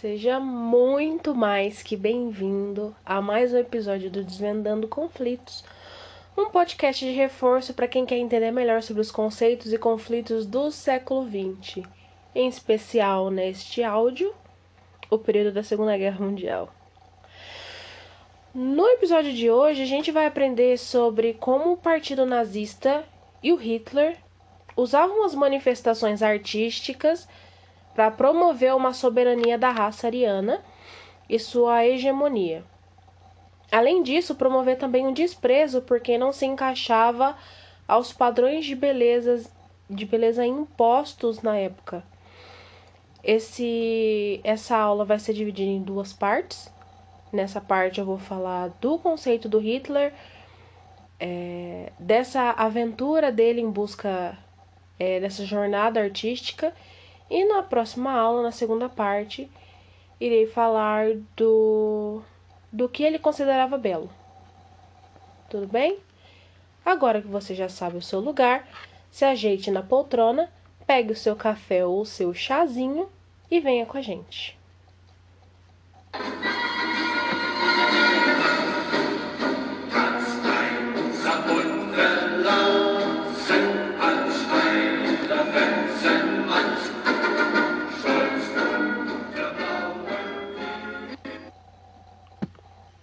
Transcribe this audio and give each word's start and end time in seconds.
Seja 0.00 0.38
muito 0.38 1.34
mais 1.34 1.82
que 1.82 1.96
bem-vindo 1.96 2.94
a 3.04 3.20
mais 3.20 3.52
um 3.52 3.58
episódio 3.58 4.08
do 4.08 4.22
Desvendando 4.22 4.86
Conflitos, 4.86 5.64
um 6.36 6.50
podcast 6.50 7.04
de 7.04 7.10
reforço 7.10 7.74
para 7.74 7.88
quem 7.88 8.06
quer 8.06 8.16
entender 8.16 8.52
melhor 8.52 8.80
sobre 8.80 9.02
os 9.02 9.10
conceitos 9.10 9.72
e 9.72 9.76
conflitos 9.76 10.46
do 10.46 10.70
século 10.70 11.26
XX, 11.26 11.84
em 12.32 12.46
especial 12.46 13.28
neste 13.28 13.82
áudio, 13.82 14.32
o 15.10 15.18
período 15.18 15.50
da 15.50 15.64
Segunda 15.64 15.96
Guerra 15.96 16.24
Mundial. 16.24 16.72
No 18.54 18.86
episódio 18.86 19.32
de 19.32 19.50
hoje, 19.50 19.82
a 19.82 19.86
gente 19.86 20.12
vai 20.12 20.26
aprender 20.26 20.78
sobre 20.78 21.34
como 21.34 21.72
o 21.72 21.76
Partido 21.76 22.24
Nazista 22.24 23.04
e 23.42 23.52
o 23.52 23.56
Hitler 23.56 24.16
usavam 24.76 25.24
as 25.24 25.34
manifestações 25.34 26.22
artísticas 26.22 27.26
para 27.98 28.12
promover 28.12 28.72
uma 28.76 28.92
soberania 28.92 29.58
da 29.58 29.72
raça 29.72 30.06
ariana 30.06 30.62
e 31.28 31.36
sua 31.36 31.84
hegemonia. 31.84 32.62
Além 33.72 34.04
disso, 34.04 34.36
promover 34.36 34.78
também 34.78 35.04
um 35.04 35.12
desprezo 35.12 35.82
por 35.82 35.98
quem 35.98 36.16
não 36.16 36.32
se 36.32 36.46
encaixava 36.46 37.36
aos 37.88 38.12
padrões 38.12 38.64
de 38.64 38.76
beleza, 38.76 39.50
de 39.90 40.06
beleza 40.06 40.46
impostos 40.46 41.42
na 41.42 41.56
época. 41.56 42.04
Esse, 43.20 44.40
essa 44.44 44.76
aula 44.76 45.04
vai 45.04 45.18
ser 45.18 45.32
dividida 45.32 45.68
em 45.68 45.82
duas 45.82 46.12
partes. 46.12 46.72
Nessa 47.32 47.60
parte 47.60 47.98
eu 47.98 48.06
vou 48.06 48.18
falar 48.18 48.68
do 48.80 48.96
conceito 49.00 49.48
do 49.48 49.58
Hitler, 49.58 50.14
é, 51.18 51.92
dessa 51.98 52.50
aventura 52.52 53.32
dele 53.32 53.60
em 53.60 53.68
busca 53.68 54.38
é, 55.00 55.18
dessa 55.18 55.44
jornada 55.44 56.00
artística 56.00 56.72
e 57.30 57.44
na 57.44 57.62
próxima 57.62 58.12
aula, 58.12 58.42
na 58.42 58.50
segunda 58.50 58.88
parte, 58.88 59.50
irei 60.20 60.46
falar 60.46 61.14
do, 61.36 62.22
do 62.72 62.88
que 62.88 63.02
ele 63.02 63.18
considerava 63.18 63.76
belo. 63.78 64.10
Tudo 65.48 65.66
bem? 65.66 65.98
Agora 66.84 67.20
que 67.20 67.28
você 67.28 67.54
já 67.54 67.68
sabe 67.68 67.96
o 67.98 68.02
seu 68.02 68.20
lugar, 68.20 68.66
se 69.10 69.24
ajeite 69.24 69.70
na 69.70 69.82
poltrona, 69.82 70.50
pegue 70.86 71.12
o 71.12 71.16
seu 71.16 71.36
café 71.36 71.84
ou 71.84 72.00
o 72.00 72.06
seu 72.06 72.32
chazinho 72.32 73.08
e 73.50 73.60
venha 73.60 73.84
com 73.84 73.98
a 73.98 74.02
gente. 74.02 74.58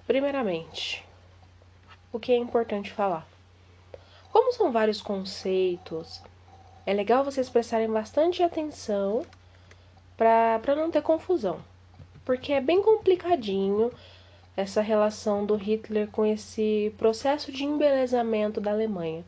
Primeiramente, 0.08 1.04
o 2.14 2.20
que 2.20 2.32
é 2.32 2.38
importante 2.38 2.92
falar? 2.92 3.28
Como 4.32 4.54
são 4.54 4.72
vários 4.72 5.02
conceitos, 5.02 6.22
é 6.86 6.94
legal 6.94 7.24
vocês 7.24 7.50
prestarem 7.50 7.90
bastante 7.90 8.44
atenção 8.44 9.26
para 10.16 10.76
não 10.76 10.92
ter 10.92 11.02
confusão, 11.02 11.60
porque 12.24 12.54
é 12.54 12.62
bem 12.62 12.84
complicadinho 12.84 13.92
essa 14.56 14.80
relação 14.80 15.44
do 15.44 15.56
Hitler 15.56 16.08
com 16.10 16.24
esse 16.24 16.94
processo 17.00 17.52
de 17.52 17.64
embelezamento 17.64 18.62
da 18.62 18.70
Alemanha. 18.70 19.26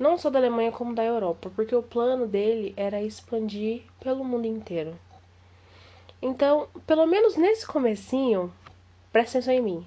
Não 0.00 0.18
só 0.18 0.30
da 0.30 0.40
Alemanha 0.40 0.72
como 0.72 0.96
da 0.96 1.04
Europa, 1.04 1.48
porque 1.54 1.76
o 1.76 1.82
plano 1.82 2.26
dele 2.26 2.74
era 2.76 3.00
expandir 3.00 3.82
pelo 4.00 4.24
mundo 4.24 4.46
inteiro. 4.46 4.98
Então, 6.20 6.68
pelo 6.86 7.06
menos 7.06 7.36
nesse 7.36 7.66
comecinho, 7.66 8.52
Presta 9.12 9.38
atenção 9.38 9.54
em 9.54 9.60
mim. 9.60 9.86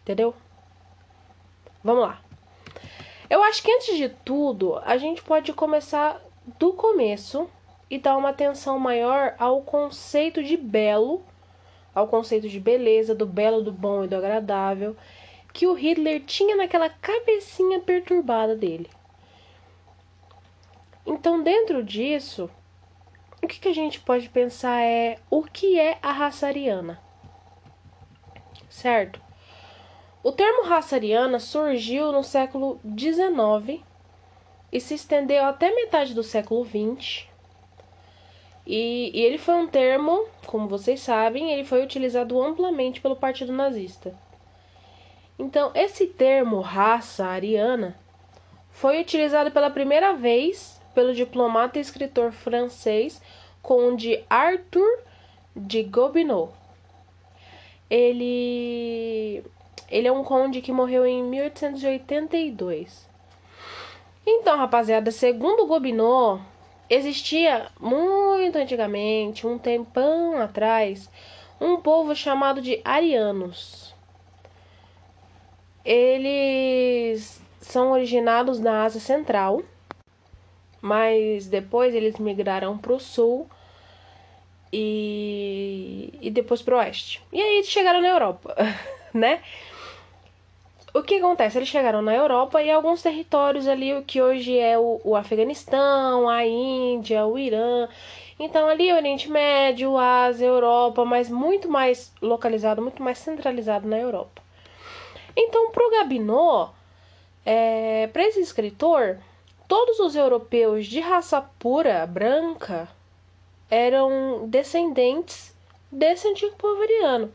Entendeu? 0.00 0.34
Vamos 1.82 2.02
lá. 2.02 2.20
Eu 3.28 3.42
acho 3.42 3.62
que 3.62 3.70
antes 3.72 3.96
de 3.96 4.08
tudo, 4.08 4.78
a 4.84 4.96
gente 4.96 5.22
pode 5.22 5.52
começar 5.52 6.20
do 6.58 6.72
começo 6.72 7.48
e 7.90 7.98
dar 7.98 8.16
uma 8.16 8.30
atenção 8.30 8.78
maior 8.78 9.34
ao 9.38 9.62
conceito 9.62 10.42
de 10.42 10.56
belo, 10.56 11.22
ao 11.94 12.06
conceito 12.06 12.48
de 12.48 12.60
beleza, 12.60 13.14
do 13.14 13.26
belo, 13.26 13.62
do 13.62 13.72
bom 13.72 14.04
e 14.04 14.08
do 14.08 14.16
agradável, 14.16 14.96
que 15.52 15.66
o 15.66 15.74
Hitler 15.74 16.22
tinha 16.24 16.56
naquela 16.56 16.88
cabecinha 16.88 17.80
perturbada 17.80 18.54
dele. 18.54 18.90
Então, 21.06 21.42
dentro 21.42 21.82
disso, 21.82 22.50
o 23.42 23.46
que, 23.46 23.60
que 23.60 23.68
a 23.68 23.74
gente 23.74 24.00
pode 24.00 24.28
pensar 24.28 24.82
é 24.82 25.18
o 25.30 25.42
que 25.42 25.78
é 25.78 25.98
a 26.02 26.12
raça 26.12 26.46
ariana? 26.46 27.00
Certo? 28.76 29.20
O 30.22 30.30
termo 30.30 30.64
raça 30.64 30.96
ariana 30.96 31.38
surgiu 31.38 32.12
no 32.12 32.22
século 32.22 32.78
XIX 32.98 33.82
e 34.70 34.80
se 34.80 34.94
estendeu 34.94 35.44
até 35.44 35.74
metade 35.74 36.12
do 36.14 36.22
século 36.22 36.64
XX. 36.64 37.26
E, 38.66 39.10
e, 39.14 39.22
ele 39.22 39.38
foi 39.38 39.54
um 39.54 39.68
termo, 39.68 40.26
como 40.46 40.68
vocês 40.68 41.00
sabem, 41.00 41.52
ele 41.52 41.64
foi 41.64 41.82
utilizado 41.82 42.42
amplamente 42.42 43.00
pelo 43.00 43.16
Partido 43.16 43.52
Nazista. 43.52 44.14
Então, 45.38 45.70
esse 45.74 46.06
termo 46.08 46.60
raça 46.60 47.24
ariana 47.24 47.96
foi 48.70 49.00
utilizado 49.00 49.50
pela 49.50 49.70
primeira 49.70 50.12
vez 50.12 50.80
pelo 50.94 51.14
diplomata 51.14 51.78
e 51.78 51.82
escritor 51.82 52.32
francês 52.32 53.22
Conde 53.62 54.24
Arthur 54.28 55.02
de 55.54 55.82
Gobineau 55.82 56.52
ele 57.88 59.42
ele 59.88 60.08
é 60.08 60.12
um 60.12 60.24
conde 60.24 60.60
que 60.60 60.72
morreu 60.72 61.06
em 61.06 61.22
1882. 61.22 63.08
Então, 64.26 64.58
rapaziada, 64.58 65.12
segundo 65.12 65.66
Gobineau, 65.66 66.40
existia 66.90 67.68
muito 67.78 68.58
antigamente, 68.58 69.46
um 69.46 69.56
tempão 69.56 70.36
atrás, 70.40 71.08
um 71.60 71.76
povo 71.76 72.16
chamado 72.16 72.60
de 72.60 72.80
arianos. 72.84 73.94
Eles 75.84 77.40
são 77.60 77.92
originados 77.92 78.58
na 78.58 78.82
Ásia 78.82 79.00
Central, 79.00 79.62
mas 80.80 81.46
depois 81.46 81.94
eles 81.94 82.18
migraram 82.18 82.76
para 82.76 82.92
o 82.92 82.98
sul 82.98 83.48
e, 84.72 86.12
e 86.20 86.30
depois 86.30 86.62
pro 86.62 86.76
oeste. 86.76 87.22
E 87.32 87.40
aí 87.40 87.64
chegaram 87.64 88.00
na 88.00 88.08
Europa, 88.08 88.54
né? 89.14 89.40
O 90.94 91.02
que 91.02 91.16
acontece? 91.16 91.58
Eles 91.58 91.68
chegaram 91.68 92.00
na 92.00 92.14
Europa 92.14 92.62
e 92.62 92.70
alguns 92.70 93.02
territórios 93.02 93.68
ali, 93.68 93.94
o 93.94 94.02
que 94.02 94.22
hoje 94.22 94.58
é 94.58 94.78
o, 94.78 94.98
o 95.04 95.14
Afeganistão, 95.14 96.26
a 96.26 96.46
Índia, 96.46 97.26
o 97.26 97.38
Irã. 97.38 97.86
Então, 98.38 98.66
ali 98.66 98.90
o 98.90 98.96
Oriente 98.96 99.30
Médio, 99.30 99.98
Ásia, 99.98 100.46
Europa, 100.46 101.04
mas 101.04 101.28
muito 101.28 101.68
mais 101.68 102.12
localizado, 102.22 102.80
muito 102.80 103.02
mais 103.02 103.18
centralizado 103.18 103.86
na 103.86 103.98
Europa. 103.98 104.42
Então, 105.36 105.70
pro 105.70 105.90
Gabinot, 105.90 106.70
é, 107.44 108.06
para 108.06 108.26
esse 108.26 108.40
escritor, 108.40 109.18
todos 109.68 110.00
os 110.00 110.16
europeus 110.16 110.86
de 110.86 111.00
raça 111.00 111.42
pura, 111.58 112.06
branca, 112.06 112.88
eram 113.70 114.48
descendentes 114.48 115.54
desse 115.90 116.28
antigo 116.28 116.56
povo 116.56 116.82
ariano. 116.82 117.32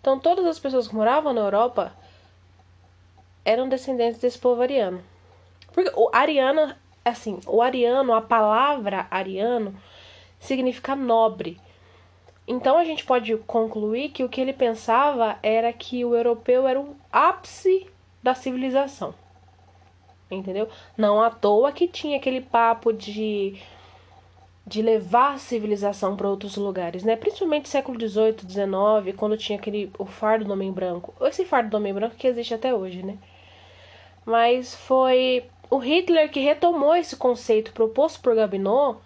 Então, 0.00 0.18
todas 0.18 0.44
as 0.46 0.58
pessoas 0.58 0.88
que 0.88 0.94
moravam 0.94 1.32
na 1.32 1.40
Europa 1.40 1.92
eram 3.44 3.68
descendentes 3.68 4.20
desse 4.20 4.38
povo 4.38 4.62
ariano. 4.62 5.02
Porque 5.72 5.90
o 5.96 6.08
ariano, 6.12 6.74
assim, 7.04 7.40
o 7.46 7.60
ariano, 7.60 8.14
a 8.14 8.22
palavra 8.22 9.06
ariano, 9.10 9.74
significa 10.38 10.94
nobre. 10.94 11.60
Então 12.46 12.76
a 12.76 12.84
gente 12.84 13.04
pode 13.04 13.36
concluir 13.38 14.10
que 14.10 14.22
o 14.22 14.28
que 14.28 14.40
ele 14.40 14.52
pensava 14.52 15.38
era 15.42 15.72
que 15.72 16.04
o 16.04 16.14
europeu 16.14 16.68
era 16.68 16.78
o 16.78 16.94
ápice 17.10 17.86
da 18.22 18.34
civilização. 18.34 19.14
Entendeu? 20.30 20.68
Não 20.96 21.22
à 21.22 21.30
toa 21.30 21.72
que 21.72 21.88
tinha 21.88 22.18
aquele 22.18 22.40
papo 22.40 22.92
de 22.92 23.58
de 24.66 24.80
levar 24.80 25.34
a 25.34 25.38
civilização 25.38 26.16
para 26.16 26.28
outros 26.28 26.56
lugares, 26.56 27.04
né? 27.04 27.16
Principalmente 27.16 27.68
século 27.68 28.00
XVIII, 28.00 28.36
XIX, 28.40 29.16
quando 29.16 29.36
tinha 29.36 29.58
aquele 29.58 29.92
o 29.98 30.06
fardo 30.06 30.44
do 30.44 30.52
homem 30.52 30.72
branco. 30.72 31.14
Esse 31.20 31.44
fardo 31.44 31.70
do 31.70 31.76
homem 31.76 31.92
branco 31.92 32.16
que 32.16 32.26
existe 32.26 32.54
até 32.54 32.74
hoje, 32.74 33.02
né? 33.02 33.18
Mas 34.24 34.74
foi 34.74 35.44
o 35.70 35.76
Hitler 35.76 36.30
que 36.30 36.40
retomou 36.40 36.96
esse 36.96 37.14
conceito 37.16 37.72
proposto 37.72 38.20
por 38.20 38.34
Gabinot 38.34 38.98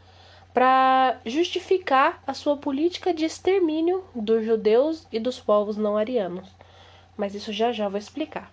para 0.54 1.18
justificar 1.26 2.22
a 2.26 2.34
sua 2.34 2.56
política 2.56 3.12
de 3.12 3.24
extermínio 3.24 4.04
dos 4.14 4.44
judeus 4.44 5.06
e 5.12 5.18
dos 5.18 5.40
povos 5.40 5.76
não 5.76 5.96
arianos. 5.96 6.48
Mas 7.16 7.34
isso 7.34 7.52
já 7.52 7.72
já 7.72 7.88
vou 7.88 7.98
explicar. 7.98 8.52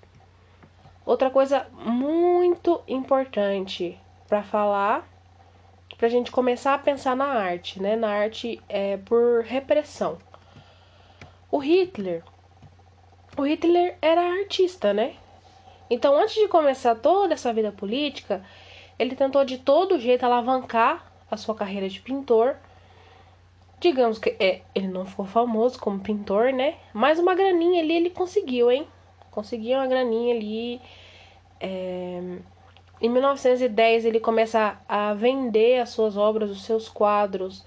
Outra 1.06 1.30
coisa 1.30 1.68
muito 1.84 2.82
importante 2.88 4.00
para 4.28 4.42
falar 4.42 5.08
para 5.98 6.08
a 6.08 6.10
gente 6.10 6.32
começar 6.32 6.74
a 6.74 6.80
pensar 6.80 7.16
na 7.16 7.26
arte, 7.26 7.82
né? 7.82 7.96
Na 7.96 8.10
arte 8.10 8.62
é, 8.68 8.98
por 8.98 9.44
repressão. 9.44 10.18
O 11.52 11.58
Hitler, 11.58 12.24
o 13.38 13.44
Hitler 13.44 13.98
era 14.02 14.22
artista, 14.22 14.94
né? 14.94 15.16
Então, 15.90 16.18
antes 16.18 16.36
de 16.36 16.48
começar 16.48 16.96
toda 16.96 17.34
essa 17.34 17.54
vida 17.54 17.72
política, 17.72 18.44
ele 18.98 19.16
tentou 19.16 19.44
de 19.46 19.58
todo 19.58 20.00
jeito 20.00 20.26
alavancar 20.26 21.12
a 21.30 21.38
sua 21.38 21.54
carreira 21.54 21.88
de 21.88 22.00
pintor. 22.00 22.56
Digamos 23.80 24.18
que 24.18 24.36
é, 24.40 24.62
ele 24.74 24.88
não 24.88 25.06
ficou 25.06 25.26
famoso 25.26 25.80
como 25.80 26.00
pintor, 26.00 26.52
né? 26.54 26.76
Mas 26.94 27.20
uma 27.20 27.36
graninha 27.36 27.82
ali 27.82 27.94
ele 27.94 28.10
conseguiu, 28.10 28.72
hein? 28.72 28.88
Conseguiu 29.32 29.78
uma 29.78 29.88
graninha 29.88 30.34
ali. 30.34 30.82
É... 31.60 32.38
Em 33.02 33.10
1910 33.10 34.06
ele 34.06 34.20
começa 34.20 34.80
a 34.88 35.14
vender 35.14 35.82
as 35.82 35.90
suas 35.90 36.16
obras, 36.16 36.50
os 36.50 36.64
seus 36.64 36.88
quadros, 36.88 37.66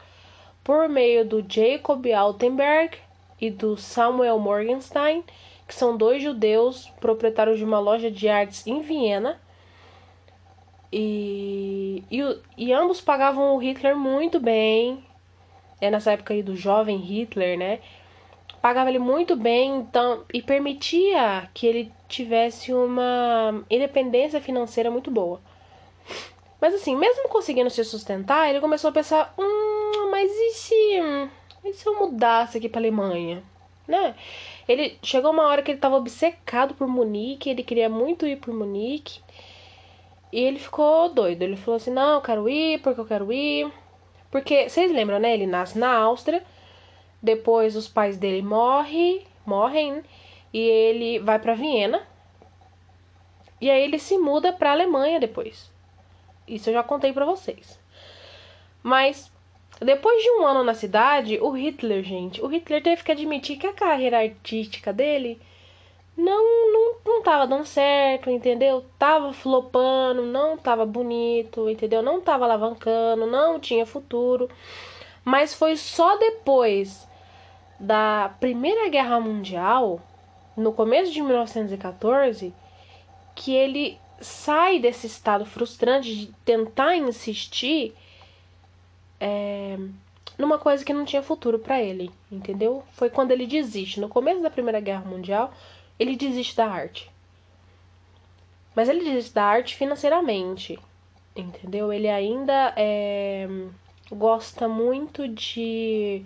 por 0.65 0.89
meio 0.89 1.25
do 1.25 1.45
Jacob 1.47 2.05
Altenberg 2.13 2.97
e 3.41 3.51
do 3.51 3.77
Samuel 3.77 4.39
Morgenstein, 4.39 5.23
que 5.67 5.75
são 5.75 5.97
dois 5.97 6.23
judeus 6.23 6.91
proprietários 7.01 7.59
de 7.59 7.65
uma 7.65 7.79
loja 7.79 8.11
de 8.11 8.29
artes 8.29 8.67
em 8.67 8.81
Viena. 8.81 9.41
E, 10.91 12.03
e, 12.11 12.39
e 12.57 12.73
ambos 12.73 13.01
pagavam 13.01 13.55
o 13.55 13.59
Hitler 13.59 13.95
muito 13.95 14.41
bem. 14.41 15.05
É 15.81 15.91
nessa 15.91 16.13
época 16.13 16.33
aí 16.33 16.43
do 16.43 16.57
jovem 16.57 16.97
Hitler, 16.97 17.59
né? 17.59 17.81
Pagava 18.61 18.89
ele 18.91 18.99
muito 18.99 19.37
bem, 19.37 19.77
então, 19.77 20.25
e 20.33 20.43
permitia 20.43 21.49
que 21.55 21.67
ele 21.67 21.93
tivesse 22.08 22.72
uma 22.72 23.64
independência 23.70 24.40
financeira 24.40 24.90
muito 24.90 25.10
boa. 25.10 25.40
Mas 26.60 26.75
assim, 26.75 26.96
mesmo 26.96 27.28
conseguindo 27.28 27.70
se 27.70 27.84
sustentar, 27.84 28.49
ele 28.49 28.60
começou 28.60 28.90
a 28.90 28.93
pensar: 28.93 29.34
hum, 29.38 30.10
mas 30.10 30.31
e 30.31 30.50
se, 30.55 30.75
e 31.64 31.72
se 31.72 31.87
eu 31.87 31.99
mudasse 31.99 32.58
aqui 32.58 32.69
para 32.69 32.81
Alemanha? 32.81 33.43
Né? 33.87 34.14
Ele 34.69 34.99
chegou 35.02 35.31
uma 35.31 35.46
hora 35.46 35.62
que 35.62 35.70
ele 35.70 35.78
estava 35.78 35.96
obcecado 35.96 36.75
por 36.75 36.88
Munique, 36.88 37.49
ele 37.49 37.62
queria 37.62 37.88
muito 37.88 38.26
ir 38.26 38.37
por 38.37 38.52
Munique. 38.52 39.20
E 40.31 40.40
ele 40.40 40.58
ficou 40.58 41.08
doido. 41.08 41.43
Ele 41.43 41.56
falou 41.56 41.76
assim: 41.76 41.90
"Não, 41.90 42.16
eu 42.16 42.20
quero 42.20 42.49
ir, 42.49 42.81
porque 42.82 43.00
eu 43.00 43.06
quero 43.06 43.32
ir". 43.32 43.70
Porque 44.31 44.69
vocês 44.69 44.93
lembram, 44.93 45.19
né? 45.19 45.32
Ele 45.32 45.46
nasce 45.46 45.78
na 45.78 45.90
Áustria. 45.96 46.43
Depois 47.22 47.76
os 47.76 47.88
pais 47.88 48.16
dele 48.19 48.43
morrem, 48.43 49.22
morrem 49.46 50.02
e 50.53 50.59
ele 50.59 51.19
vai 51.19 51.39
para 51.39 51.55
Viena. 51.55 52.06
E 53.61 53.71
aí 53.71 53.83
ele 53.83 53.99
se 53.99 54.17
muda 54.17 54.53
para 54.53 54.73
Alemanha 54.73 55.19
depois. 55.19 55.71
Isso 56.47 56.71
eu 56.71 56.75
já 56.75 56.83
contei 56.83 57.12
para 57.12 57.25
vocês. 57.25 57.79
Mas 58.83 59.31
depois 59.81 60.23
de 60.23 60.31
um 60.31 60.47
ano 60.47 60.65
na 60.65 60.75
cidade, 60.75 61.39
o 61.41 61.50
Hitler, 61.50 62.03
gente, 62.03 62.41
o 62.43 62.47
Hitler 62.47 62.83
teve 62.83 63.03
que 63.03 63.12
admitir 63.12 63.59
que 63.59 63.67
a 63.67 63.73
carreira 63.73 64.19
artística 64.19 64.93
dele 64.93 65.41
não 66.17 66.73
não, 66.73 66.97
não 67.06 67.23
tava 67.23 67.47
dando 67.47 67.65
certo, 67.65 68.29
entendeu? 68.29 68.85
Tava 68.99 69.33
flopando, 69.33 70.23
não 70.23 70.56
tava 70.56 70.85
bonito, 70.85 71.71
entendeu? 71.71 72.03
Não 72.03 72.21
tava 72.21 72.44
alavancando, 72.44 73.27
não 73.27 73.61
tinha 73.61 73.87
futuro. 73.87 74.49
Mas 75.25 75.55
foi 75.55 75.77
só 75.77 76.17
depois 76.17 77.06
da 77.79 78.35
Primeira 78.41 78.89
Guerra 78.89 79.21
Mundial, 79.21 80.01
no 80.58 80.72
começo 80.72 81.12
de 81.12 81.22
1914, 81.22 82.52
que 83.34 83.55
ele 83.55 83.99
sai 84.20 84.81
desse 84.81 85.06
estado 85.06 85.46
frustrante 85.46 86.14
de 86.14 86.26
tentar 86.44 86.96
insistir 86.96 87.94
é, 89.20 89.78
numa 90.37 90.58
coisa 90.58 90.84
que 90.84 90.93
não 90.93 91.05
tinha 91.05 91.22
futuro 91.22 91.60
para 91.60 91.81
ele, 91.81 92.10
entendeu? 92.31 92.82
Foi 92.93 93.08
quando 93.08 93.31
ele 93.31 93.46
desiste. 93.46 94.00
No 94.00 94.08
começo 94.08 94.43
da 94.43 94.50
Primeira 94.50 94.81
Guerra 94.81 95.05
Mundial, 95.05 95.52
ele 95.96 96.16
desiste 96.16 96.56
da 96.56 96.66
arte. 96.66 97.08
Mas 98.75 98.88
ele 98.88 99.05
desiste 99.05 99.32
da 99.32 99.44
arte 99.44 99.76
financeiramente, 99.76 100.76
entendeu? 101.37 101.93
Ele 101.93 102.08
ainda 102.08 102.75
é, 102.76 103.49
gosta 104.10 104.66
muito 104.66 105.28
de 105.28 106.25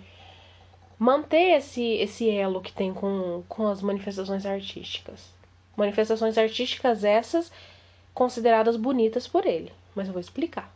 manter 0.97 1.57
esse, 1.57 1.83
esse 1.95 2.29
elo 2.29 2.61
que 2.61 2.71
tem 2.71 2.93
com, 2.93 3.43
com 3.47 3.67
as 3.67 3.81
manifestações 3.81 4.45
artísticas. 4.45 5.33
Manifestações 5.75 6.37
artísticas 6.37 7.03
essas 7.03 7.51
consideradas 8.13 8.75
bonitas 8.75 9.27
por 9.27 9.45
ele, 9.45 9.71
mas 9.95 10.07
eu 10.07 10.13
vou 10.13 10.21
explicar. 10.21 10.71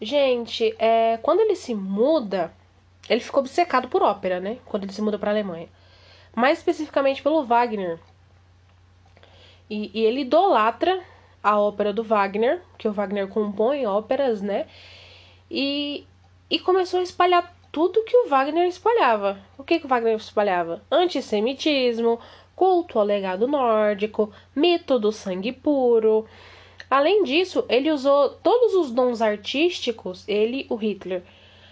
Gente, 0.00 0.74
é, 0.78 1.16
quando 1.22 1.40
ele 1.40 1.54
se 1.54 1.74
muda, 1.74 2.52
ele 3.08 3.20
ficou 3.20 3.40
obcecado 3.40 3.88
por 3.88 4.02
ópera, 4.02 4.40
né? 4.40 4.58
Quando 4.64 4.84
ele 4.84 4.92
se 4.92 5.02
muda 5.02 5.18
para 5.18 5.30
a 5.30 5.34
Alemanha. 5.34 5.68
Mais 6.34 6.58
especificamente 6.58 7.22
pelo 7.22 7.44
Wagner. 7.44 8.00
E, 9.68 9.90
e 9.94 10.04
ele 10.04 10.22
idolatra 10.22 11.02
a 11.42 11.58
ópera 11.58 11.92
do 11.92 12.02
Wagner, 12.02 12.62
que 12.78 12.88
o 12.88 12.92
Wagner 12.92 13.28
compõe 13.28 13.86
óperas, 13.86 14.40
né? 14.40 14.66
E, 15.50 16.06
e 16.48 16.58
começou 16.58 17.00
a 17.00 17.02
espalhar 17.02 17.54
tudo 17.72 18.04
que 18.04 18.16
o 18.18 18.28
Wagner 18.28 18.68
espalhava. 18.68 19.38
O 19.56 19.64
que, 19.64 19.80
que 19.80 19.86
o 19.86 19.88
Wagner 19.88 20.14
espalhava? 20.14 20.82
Antissemitismo, 20.90 22.20
culto 22.54 22.98
ao 22.98 23.04
legado 23.04 23.48
nórdico, 23.48 24.30
mito 24.54 24.98
do 24.98 25.10
sangue 25.10 25.50
puro. 25.50 26.26
Além 26.90 27.24
disso, 27.24 27.64
ele 27.70 27.90
usou 27.90 28.28
todos 28.28 28.74
os 28.74 28.90
dons 28.90 29.22
artísticos, 29.22 30.28
ele, 30.28 30.66
o 30.68 30.76
Hitler, 30.76 31.22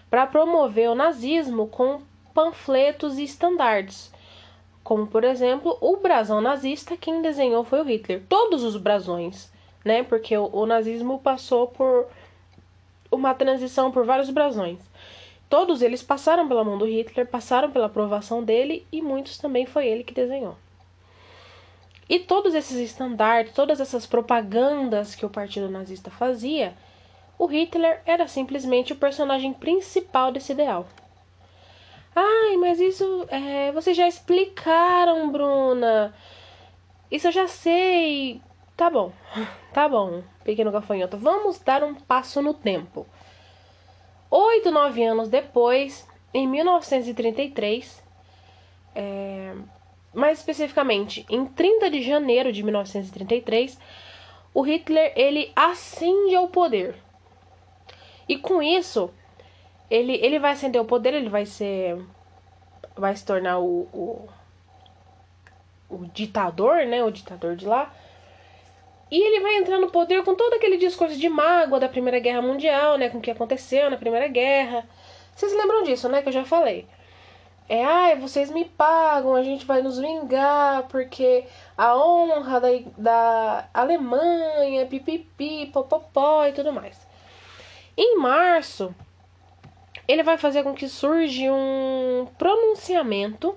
para 0.08 0.26
promover 0.26 0.88
o 0.88 0.94
nazismo 0.94 1.66
com 1.66 2.00
panfletos 2.32 3.18
e 3.18 3.24
estandartes. 3.24 4.10
Como, 4.82 5.06
por 5.06 5.22
exemplo, 5.22 5.76
o 5.82 5.98
brasão 5.98 6.40
nazista, 6.40 6.96
quem 6.96 7.20
desenhou 7.20 7.62
foi 7.62 7.82
o 7.82 7.84
Hitler. 7.84 8.22
Todos 8.26 8.64
os 8.64 8.78
brasões, 8.78 9.52
né? 9.84 10.02
Porque 10.02 10.34
o, 10.36 10.48
o 10.50 10.64
nazismo 10.64 11.18
passou 11.18 11.66
por 11.66 12.06
uma 13.12 13.34
transição 13.34 13.92
por 13.92 14.06
vários 14.06 14.30
brasões. 14.30 14.89
Todos 15.50 15.82
eles 15.82 16.00
passaram 16.00 16.46
pela 16.46 16.62
mão 16.62 16.78
do 16.78 16.86
Hitler, 16.86 17.26
passaram 17.26 17.72
pela 17.72 17.86
aprovação 17.86 18.42
dele 18.42 18.86
e 18.92 19.02
muitos 19.02 19.36
também 19.36 19.66
foi 19.66 19.88
ele 19.88 20.04
que 20.04 20.14
desenhou. 20.14 20.56
E 22.08 22.20
todos 22.20 22.54
esses 22.54 22.76
estandartes, 22.76 23.52
todas 23.52 23.80
essas 23.80 24.06
propagandas 24.06 25.16
que 25.16 25.26
o 25.26 25.30
partido 25.30 25.68
nazista 25.68 26.08
fazia, 26.08 26.72
o 27.36 27.46
Hitler 27.46 28.00
era 28.06 28.28
simplesmente 28.28 28.92
o 28.92 28.96
personagem 28.96 29.52
principal 29.52 30.30
desse 30.30 30.52
ideal. 30.52 30.86
Ai, 32.14 32.56
mas 32.56 32.78
isso 32.78 33.26
é, 33.28 33.72
vocês 33.72 33.96
já 33.96 34.06
explicaram, 34.06 35.32
Bruna. 35.32 36.14
Isso 37.10 37.26
eu 37.26 37.32
já 37.32 37.48
sei. 37.48 38.40
Tá 38.76 38.88
bom, 38.88 39.12
tá 39.74 39.88
bom, 39.88 40.22
pequeno 40.44 40.70
gafanhoto. 40.70 41.16
Vamos 41.16 41.58
dar 41.58 41.82
um 41.82 41.94
passo 41.96 42.40
no 42.40 42.54
tempo. 42.54 43.04
Oito, 44.30 44.70
nove 44.70 45.04
anos 45.04 45.28
depois, 45.28 46.06
em 46.32 46.46
1933, 46.46 48.02
é, 48.94 49.54
mais 50.14 50.38
especificamente 50.38 51.26
em 51.28 51.44
30 51.46 51.90
de 51.90 52.02
janeiro 52.02 52.52
de 52.52 52.62
1933, 52.62 53.78
o 54.54 54.62
Hitler 54.62 55.12
ele 55.16 55.52
ascende 55.54 56.34
ao 56.34 56.48
poder. 56.48 56.94
E 58.28 58.38
com 58.38 58.62
isso, 58.62 59.10
ele, 59.90 60.14
ele 60.24 60.38
vai 60.38 60.52
ascender 60.52 60.78
ao 60.78 60.84
poder, 60.84 61.14
ele 61.14 61.28
vai 61.28 61.44
ser. 61.44 61.98
vai 62.96 63.16
se 63.16 63.26
tornar 63.26 63.58
o, 63.58 63.88
o, 63.92 64.28
o 65.88 66.06
ditador, 66.06 66.86
né? 66.86 67.02
O 67.02 67.10
ditador 67.10 67.56
de 67.56 67.66
lá. 67.66 67.92
E 69.10 69.20
ele 69.20 69.40
vai 69.40 69.56
entrar 69.56 69.78
no 69.78 69.90
poder 69.90 70.22
com 70.22 70.34
todo 70.34 70.54
aquele 70.54 70.76
discurso 70.76 71.16
de 71.16 71.28
mágoa 71.28 71.80
da 71.80 71.88
Primeira 71.88 72.20
Guerra 72.20 72.42
Mundial, 72.42 72.96
né? 72.96 73.08
Com 73.08 73.18
o 73.18 73.20
que 73.20 73.30
aconteceu 73.30 73.90
na 73.90 73.96
Primeira 73.96 74.28
Guerra. 74.28 74.86
Vocês 75.34 75.52
lembram 75.52 75.82
disso, 75.82 76.08
né? 76.08 76.22
Que 76.22 76.28
eu 76.28 76.32
já 76.32 76.44
falei. 76.44 76.86
É, 77.68 77.84
ai, 77.84 78.16
vocês 78.16 78.50
me 78.50 78.64
pagam, 78.64 79.34
a 79.34 79.44
gente 79.44 79.64
vai 79.64 79.80
nos 79.80 79.98
vingar, 79.98 80.88
porque 80.88 81.44
a 81.78 81.96
honra 81.96 82.60
da, 82.60 82.68
da 82.98 83.68
Alemanha, 83.72 84.86
pipipi, 84.86 85.66
popopó 85.66 86.44
e 86.46 86.52
tudo 86.52 86.72
mais. 86.72 87.06
Em 87.96 88.16
março, 88.16 88.92
ele 90.08 90.24
vai 90.24 90.36
fazer 90.36 90.64
com 90.64 90.74
que 90.74 90.88
surja 90.88 91.52
um 91.52 92.26
pronunciamento 92.36 93.56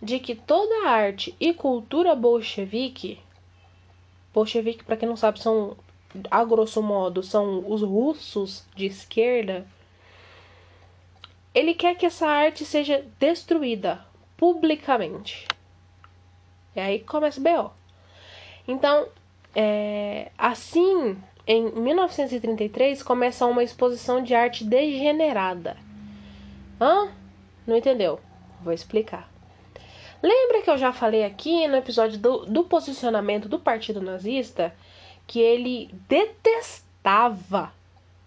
de 0.00 0.18
que 0.18 0.34
toda 0.34 0.86
a 0.86 0.90
arte 0.90 1.34
e 1.40 1.54
cultura 1.54 2.14
bolchevique 2.14 3.18
Bolchevique, 4.32 4.84
para 4.84 4.96
quem 4.96 5.08
não 5.08 5.16
sabe, 5.16 5.40
são, 5.40 5.76
a 6.30 6.44
grosso 6.44 6.82
modo, 6.82 7.22
são 7.22 7.64
os 7.70 7.82
russos 7.82 8.64
de 8.74 8.86
esquerda. 8.86 9.66
Ele 11.54 11.74
quer 11.74 11.96
que 11.96 12.06
essa 12.06 12.26
arte 12.26 12.64
seja 12.64 13.04
destruída 13.18 14.04
publicamente. 14.36 15.46
E 16.76 16.80
aí 16.80 17.00
começa 17.00 17.40
o 17.40 17.42
BO. 17.42 17.72
Então, 18.66 19.08
é, 19.54 20.30
assim, 20.38 21.16
em 21.46 21.70
1933 21.72 23.02
começa 23.02 23.46
uma 23.46 23.64
exposição 23.64 24.22
de 24.22 24.34
arte 24.34 24.62
degenerada. 24.64 25.76
Hã? 26.80 27.08
Não 27.66 27.76
entendeu? 27.76 28.20
Vou 28.62 28.72
explicar. 28.72 29.28
Lembra 30.22 30.62
que 30.62 30.70
eu 30.70 30.76
já 30.76 30.92
falei 30.92 31.24
aqui 31.24 31.68
no 31.68 31.76
episódio 31.76 32.18
do, 32.18 32.44
do 32.46 32.64
posicionamento 32.64 33.48
do 33.48 33.58
partido 33.58 34.00
nazista 34.00 34.74
que 35.26 35.38
ele 35.40 35.90
detestava, 36.08 37.72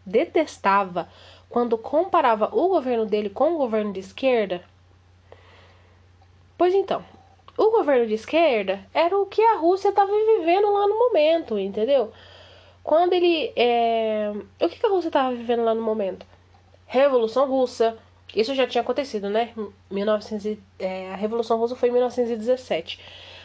detestava 0.05 1.09
quando 1.49 1.77
comparava 1.77 2.49
o 2.53 2.69
governo 2.69 3.05
dele 3.05 3.29
com 3.29 3.55
o 3.55 3.57
governo 3.57 3.91
de 3.91 3.99
esquerda? 3.99 4.63
Pois 6.57 6.73
então, 6.73 7.03
o 7.57 7.71
governo 7.71 8.07
de 8.07 8.13
esquerda 8.13 8.79
era 8.93 9.17
o 9.17 9.25
que 9.25 9.41
a 9.41 9.57
Rússia 9.57 9.89
estava 9.89 10.11
vivendo 10.11 10.71
lá 10.71 10.87
no 10.87 10.97
momento, 10.97 11.59
entendeu? 11.59 12.11
Quando 12.83 13.13
ele. 13.13 13.51
É... 13.55 14.31
O 14.61 14.69
que 14.69 14.85
a 14.85 14.89
Rússia 14.89 15.09
estava 15.09 15.35
vivendo 15.35 15.63
lá 15.63 15.75
no 15.75 15.81
momento? 15.81 16.25
Revolução 16.87 17.47
Russa. 17.47 17.97
Isso 18.35 18.55
já 18.55 18.65
tinha 18.65 18.81
acontecido, 18.81 19.29
né? 19.29 19.51
1900, 19.89 20.57
é, 20.79 21.11
a 21.11 21.15
Revolução 21.15 21.57
Russa 21.57 21.75
foi 21.75 21.89
em 21.89 21.91
1917. 21.91 22.99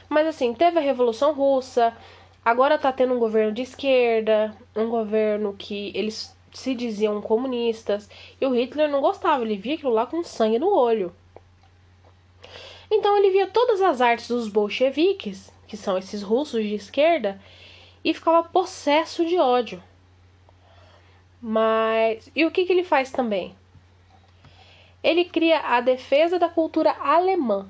Mas 0.08 0.26
assim, 0.26 0.54
teve 0.54 0.78
a 0.78 0.82
Revolução 0.82 1.32
Russa, 1.32 1.96
agora 2.44 2.78
tá 2.78 2.92
tendo 2.92 3.14
um 3.14 3.18
governo 3.18 3.52
de 3.52 3.62
esquerda, 3.62 4.56
um 4.74 4.88
governo 4.88 5.54
que 5.58 5.90
eles 5.94 6.34
se 6.52 6.74
diziam 6.74 7.20
comunistas, 7.20 8.08
e 8.40 8.46
o 8.46 8.54
Hitler 8.54 8.88
não 8.88 9.00
gostava, 9.00 9.44
ele 9.44 9.56
via 9.56 9.74
aquilo 9.74 9.92
lá 9.92 10.06
com 10.06 10.22
sangue 10.24 10.58
no 10.58 10.72
olho. 10.72 11.12
Então 12.90 13.16
ele 13.18 13.30
via 13.30 13.46
todas 13.48 13.82
as 13.82 14.00
artes 14.00 14.28
dos 14.28 14.48
bolcheviques, 14.48 15.52
que 15.66 15.76
são 15.76 15.98
esses 15.98 16.22
russos 16.22 16.62
de 16.62 16.74
esquerda, 16.74 17.40
e 18.04 18.14
ficava 18.14 18.48
possesso 18.48 19.26
de 19.26 19.36
ódio. 19.36 19.82
Mas 21.42 22.30
e 22.34 22.44
o 22.44 22.50
que, 22.50 22.64
que 22.64 22.72
ele 22.72 22.84
faz 22.84 23.10
também? 23.10 23.54
Ele 25.06 25.24
cria 25.24 25.60
a 25.60 25.80
defesa 25.80 26.36
da 26.36 26.48
cultura 26.48 26.90
alemã. 26.98 27.68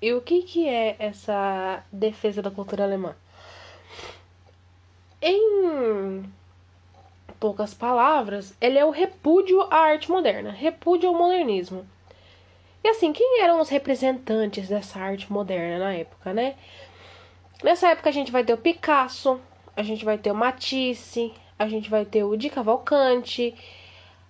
E 0.00 0.10
o 0.14 0.22
que, 0.22 0.40
que 0.40 0.66
é 0.66 0.96
essa 0.98 1.84
defesa 1.92 2.40
da 2.40 2.50
cultura 2.50 2.82
alemã? 2.82 3.14
Em 5.20 6.24
poucas 7.38 7.74
palavras, 7.74 8.56
ele 8.58 8.78
é 8.78 8.84
o 8.86 8.90
repúdio 8.90 9.60
à 9.70 9.76
arte 9.76 10.10
moderna, 10.10 10.50
repúdio 10.50 11.10
ao 11.10 11.14
modernismo. 11.14 11.86
E 12.82 12.88
assim, 12.88 13.12
quem 13.12 13.42
eram 13.42 13.60
os 13.60 13.68
representantes 13.68 14.66
dessa 14.66 14.98
arte 14.98 15.30
moderna 15.30 15.84
na 15.84 15.92
época, 15.92 16.32
né? 16.32 16.54
Nessa 17.62 17.88
época 17.90 18.08
a 18.08 18.12
gente 18.12 18.32
vai 18.32 18.42
ter 18.42 18.54
o 18.54 18.58
Picasso, 18.58 19.38
a 19.76 19.82
gente 19.82 20.06
vai 20.06 20.16
ter 20.16 20.30
o 20.30 20.34
Matisse, 20.34 21.34
a 21.58 21.68
gente 21.68 21.90
vai 21.90 22.06
ter 22.06 22.24
o 22.24 22.34
Di 22.34 22.48
Cavalcante. 22.48 23.54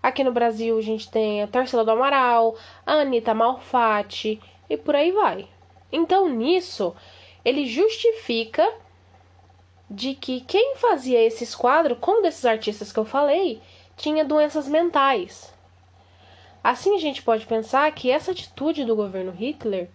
Aqui 0.05 0.23
no 0.23 0.33
Brasil 0.33 0.77
a 0.77 0.83
gente 0.83 1.11
tem 1.11 1.43
a 1.43 1.47
Tarsila 1.47 1.83
do 1.83 1.91
Amaral, 1.91 2.59
a 2.85 2.93
Anitta 2.93 3.33
Malfatti 3.33 4.39
e 4.69 4.77
por 4.77 4.95
aí 4.95 5.11
vai. 5.11 5.49
Então 5.91 6.29
nisso 6.29 6.95
ele 7.43 7.65
justifica 7.65 8.71
de 9.89 10.15
que 10.15 10.43
quem 10.43 10.77
fazia 10.77 11.19
esses 11.19 11.55
quadros, 11.55 11.97
como 12.03 12.21
desses 12.21 12.45
artistas 12.45 12.93
que 12.93 12.99
eu 12.99 13.07
falei, 13.07 13.63
tinha 13.97 14.27
doenças 14.27 14.69
mentais. 14.69 15.51
Assim, 16.63 16.95
a 16.95 17.01
gente 17.01 17.23
pode 17.23 17.47
pensar 17.47 17.91
que 17.93 18.11
essa 18.11 18.33
atitude 18.33 18.85
do 18.85 18.95
governo 18.95 19.33
Hitler 19.33 19.89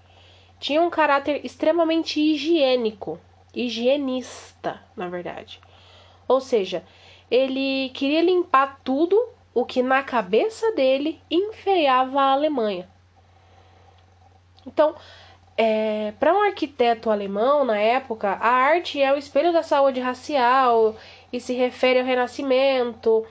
tinha 0.60 0.82
um 0.82 0.90
caráter 0.90 1.46
extremamente 1.46 2.20
higiênico, 2.20 3.20
higienista, 3.54 4.82
na 4.96 5.08
verdade. 5.08 5.60
Ou 6.28 6.42
seja, 6.42 6.84
ele 7.30 7.90
queria 7.90 8.24
limpar 8.24 8.80
tudo 8.84 9.38
o 9.54 9.66
que 9.66 9.82
na 9.82 10.04
cabeça 10.04 10.72
dele 10.74 11.22
enfeiava 11.30 12.22
a 12.22 12.32
Alemanha. 12.34 12.88
Então, 14.66 14.96
é, 15.58 16.14
para 16.20 16.34
um 16.34 16.44
arquiteto 16.44 17.10
alemão 17.10 17.66
na 17.66 17.78
época, 17.78 18.30
a 18.30 18.50
arte 18.50 19.02
é 19.02 19.12
o 19.12 19.18
espelho 19.18 19.52
da 19.52 19.64
saúde 19.64 20.00
racial 20.00 20.96
e 21.34 21.40
se 21.40 21.54
refere 21.54 22.00
ao 22.00 22.06
Renascimento 22.06 23.26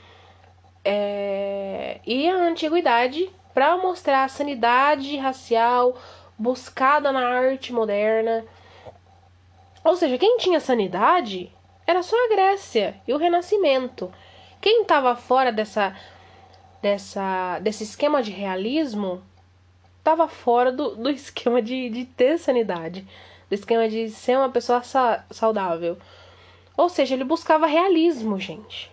é, 0.85 2.01
e 2.07 2.29
a 2.29 2.35
antiguidade 2.35 3.31
para 3.55 3.77
mostrar 3.77 4.25
a 4.25 4.29
sanidade 4.29 5.17
racial 5.17 5.97
buscada 6.39 7.11
na 7.11 7.27
arte 7.27 7.73
moderna. 7.73 8.45
Ou 9.83 9.97
seja, 9.97 10.19
quem 10.19 10.37
tinha 10.37 10.61
sanidade 10.61 11.51
era 11.87 12.03
só 12.03 12.15
a 12.27 12.29
Grécia 12.29 13.01
e 13.07 13.15
o 13.15 13.17
Renascimento. 13.17 14.13
Quem 14.61 14.83
estava 14.83 15.15
fora 15.15 15.53
dessa, 15.53 15.97
dessa, 16.83 17.59
desse 17.61 17.85
esquema 17.85 18.23
de 18.23 18.31
realismo 18.31 19.23
estava 19.99 20.29
fora 20.29 20.73
do, 20.73 20.97
do 20.97 21.11
esquema 21.11 21.61
de, 21.63 21.91
de 21.91 22.05
ter 22.05 22.39
sanidade, 22.39 23.07
do 23.49 23.55
esquema 23.55 23.89
de 23.89 24.11
ser 24.11 24.37
uma 24.37 24.51
pessoa 24.51 24.83
sa 24.83 25.25
saudável. 25.31 25.99
Ou 26.77 26.89
seja, 26.89 27.15
ele 27.15 27.25
buscava 27.25 27.67
realismo, 27.67 28.39
gente. 28.39 28.91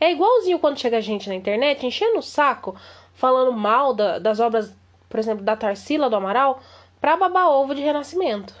É 0.00 0.12
igualzinho 0.12 0.58
quando 0.58 0.78
chega 0.78 1.00
gente 1.00 1.28
na 1.28 1.34
internet 1.34 1.84
enchendo 1.84 2.18
o 2.18 2.22
saco, 2.22 2.76
falando 3.14 3.52
mal 3.52 3.94
da, 3.94 4.18
das 4.18 4.38
obras, 4.38 4.72
por 5.08 5.18
exemplo, 5.18 5.44
da 5.44 5.56
Tarsila 5.56 6.08
do 6.08 6.16
Amaral, 6.16 6.60
pra 7.00 7.16
babar 7.16 7.50
ovo 7.50 7.74
de 7.74 7.82
renascimento. 7.82 8.54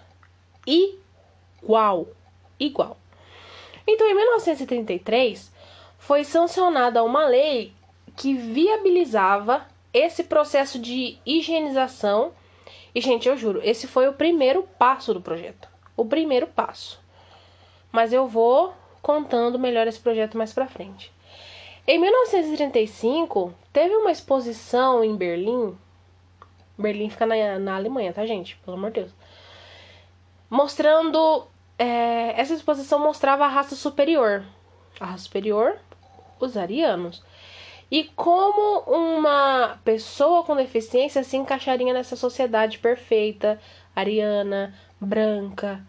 Igual. 0.66 2.08
Igual. 2.58 2.96
Então, 3.86 4.06
em 4.06 4.14
1933, 4.14 5.52
foi 5.98 6.24
sancionada 6.24 7.04
uma 7.04 7.26
lei 7.26 7.74
que 8.16 8.34
viabilizava 8.34 9.66
esse 9.92 10.24
processo 10.24 10.78
de 10.78 11.18
higienização. 11.26 12.32
E, 12.94 13.00
gente, 13.00 13.28
eu 13.28 13.36
juro, 13.36 13.60
esse 13.62 13.86
foi 13.86 14.08
o 14.08 14.14
primeiro 14.14 14.62
passo 14.78 15.12
do 15.12 15.20
projeto. 15.20 15.68
O 15.96 16.04
primeiro 16.04 16.46
passo. 16.46 17.00
Mas 17.92 18.12
eu 18.12 18.26
vou 18.26 18.72
contando 19.02 19.58
melhor 19.58 19.86
esse 19.86 20.00
projeto 20.00 20.36
mais 20.36 20.52
pra 20.52 20.66
frente. 20.66 21.12
Em 21.86 21.98
1935, 21.98 23.54
teve 23.72 23.94
uma 23.96 24.10
exposição 24.10 25.02
em 25.02 25.16
Berlim. 25.16 25.76
Berlim 26.76 27.08
fica 27.08 27.24
na, 27.24 27.58
na 27.58 27.76
Alemanha, 27.76 28.12
tá, 28.12 28.26
gente? 28.26 28.56
Pelo 28.64 28.76
amor 28.76 28.90
de 28.90 29.00
Deus. 29.00 29.12
Mostrando. 30.50 31.46
É, 31.78 32.38
essa 32.38 32.54
exposição 32.54 32.98
mostrava 32.98 33.44
a 33.44 33.48
raça 33.48 33.76
superior. 33.76 34.44
A 35.00 35.06
raça 35.06 35.24
superior, 35.24 35.78
os 36.46 36.56
arianos. 36.56 37.22
E 37.90 38.04
como 38.04 38.80
uma 38.80 39.78
pessoa 39.82 40.42
com 40.44 40.54
deficiência 40.54 41.24
se 41.24 41.36
encaixaria 41.36 41.92
nessa 41.92 42.16
sociedade 42.16 42.78
perfeita, 42.78 43.58
ariana, 43.96 44.74
branca. 45.00 45.82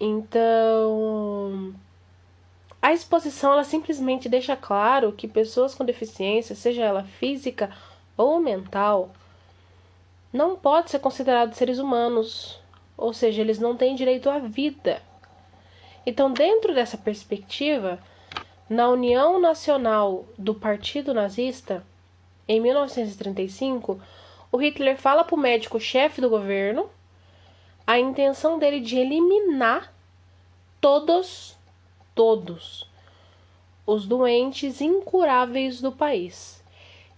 Então, 0.00 1.74
a 2.82 2.92
exposição 2.92 3.52
ela 3.52 3.64
simplesmente 3.64 4.28
deixa 4.28 4.56
claro 4.56 5.12
que 5.12 5.28
pessoas 5.28 5.74
com 5.74 5.84
deficiência, 5.84 6.56
seja 6.56 6.82
ela 6.82 7.04
física 7.04 7.70
ou 8.16 8.40
mental, 8.40 9.10
não 10.32 10.56
podem 10.56 10.88
ser 10.88 10.98
considerados 10.98 11.56
seres 11.56 11.78
humanos, 11.78 12.60
ou 12.96 13.12
seja, 13.12 13.40
eles 13.40 13.58
não 13.58 13.76
têm 13.76 13.94
direito 13.94 14.28
à 14.30 14.38
vida. 14.38 15.02
Então, 16.06 16.32
dentro 16.32 16.74
dessa 16.74 16.96
perspectiva, 16.96 17.98
na 18.70 18.88
União 18.88 19.40
Nacional 19.40 20.24
do 20.38 20.54
Partido 20.54 21.12
Nazista, 21.12 21.84
em 22.46 22.60
1935, 22.60 24.00
o 24.52 24.56
Hitler 24.56 24.96
fala 24.96 25.24
para 25.24 25.34
o 25.34 25.38
médico-chefe 25.38 26.20
do 26.20 26.30
governo 26.30 26.88
a 27.84 27.98
intenção 27.98 28.60
dele 28.60 28.78
de 28.78 28.96
eliminar 28.96 29.92
todos 30.80 31.58
todos 32.14 32.88
os 33.84 34.06
doentes 34.06 34.80
incuráveis 34.80 35.80
do 35.80 35.90
país. 35.90 36.62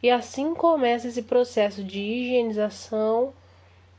E 0.03 0.11
assim 0.11 0.55
começa 0.55 1.09
esse 1.09 1.23
processo 1.23 1.85
de 1.85 2.01
higienização, 2.01 3.35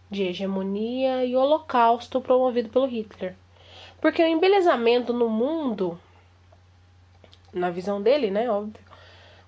de 0.09 0.23
hegemonia 0.23 1.23
e 1.23 1.35
holocausto 1.35 2.19
promovido 2.19 2.69
pelo 2.69 2.87
Hitler. 2.87 3.35
Porque 4.01 4.23
o 4.23 4.27
embelezamento 4.27 5.13
no 5.13 5.29
mundo, 5.29 5.99
na 7.53 7.69
visão 7.69 8.01
dele, 8.01 8.31
né, 8.31 8.49
óbvio, 8.49 8.81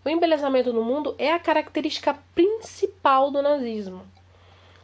o 0.04 0.10
embelezamento 0.10 0.72
no 0.72 0.84
mundo 0.84 1.16
é 1.18 1.34
a 1.34 1.40
característica 1.40 2.16
principal 2.36 3.32
do 3.32 3.42
nazismo. 3.42 4.04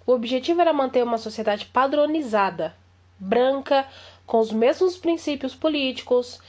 O 0.06 0.14
objetivo 0.14 0.62
era 0.62 0.74
manter 0.74 1.04
uma 1.04 1.20
sociedade 1.20 1.68
padronizada, 1.68 2.76
branca, 3.20 3.88
com 4.26 4.40
os 4.40 4.52
mesmos 4.52 4.98
princípios 4.98 5.54
políticos. 5.54 6.42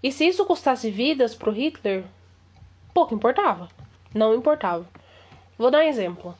E 0.00 0.12
se 0.12 0.28
isso 0.28 0.44
custasse 0.44 0.90
vidas 0.90 1.34
para 1.34 1.50
o 1.50 1.52
Hitler, 1.52 2.04
pouco 2.94 3.14
importava. 3.14 3.68
Não 4.14 4.34
importava. 4.34 4.88
Vou 5.58 5.70
dar 5.70 5.78
um 5.78 5.88
exemplo. 5.88 6.34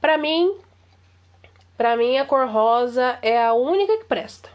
Para 0.00 0.18
mim, 0.18 0.56
para 1.76 1.96
mim 1.96 2.18
a 2.18 2.24
cor 2.24 2.48
rosa 2.48 3.18
é 3.22 3.42
a 3.42 3.54
única 3.54 3.98
que 3.98 4.04
presta. 4.04 4.50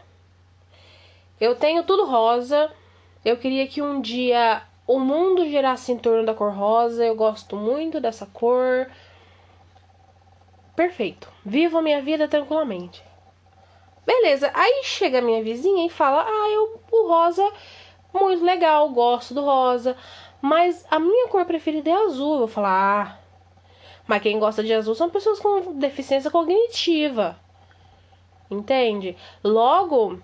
Eu 1.40 1.56
tenho 1.56 1.82
tudo 1.82 2.04
rosa. 2.04 2.70
Eu 3.24 3.36
queria 3.36 3.66
que 3.66 3.82
um 3.82 4.00
dia 4.00 4.62
o 4.86 4.98
mundo 4.98 5.46
girasse 5.48 5.92
em 5.92 5.98
torno 5.98 6.24
da 6.24 6.34
cor 6.34 6.52
rosa. 6.52 7.04
Eu 7.04 7.14
gosto 7.14 7.56
muito 7.56 8.00
dessa 8.00 8.26
cor. 8.26 8.90
perfeito. 10.74 11.28
Vivo 11.44 11.78
a 11.78 11.82
minha 11.82 12.00
vida 12.02 12.26
tranquilamente. 12.26 13.02
Beleza, 14.06 14.50
aí 14.54 14.82
chega 14.84 15.18
a 15.18 15.22
minha 15.22 15.42
vizinha 15.42 15.86
e 15.86 15.90
fala: 15.90 16.24
Ah, 16.26 16.48
eu, 16.50 16.80
o 16.90 17.08
rosa, 17.08 17.48
muito 18.12 18.44
legal, 18.44 18.88
gosto 18.88 19.34
do 19.34 19.44
rosa, 19.44 19.96
mas 20.40 20.84
a 20.90 20.98
minha 20.98 21.28
cor 21.28 21.44
preferida 21.44 21.90
é 21.90 21.94
azul. 22.06 22.32
Eu 22.32 22.38
vou 22.40 22.48
falar: 22.48 22.72
Ah, 22.72 23.18
mas 24.06 24.22
quem 24.22 24.38
gosta 24.38 24.64
de 24.64 24.72
azul 24.72 24.94
são 24.94 25.10
pessoas 25.10 25.38
com 25.38 25.74
deficiência 25.78 26.30
cognitiva. 26.30 27.38
Entende? 28.50 29.16
Logo, 29.44 30.18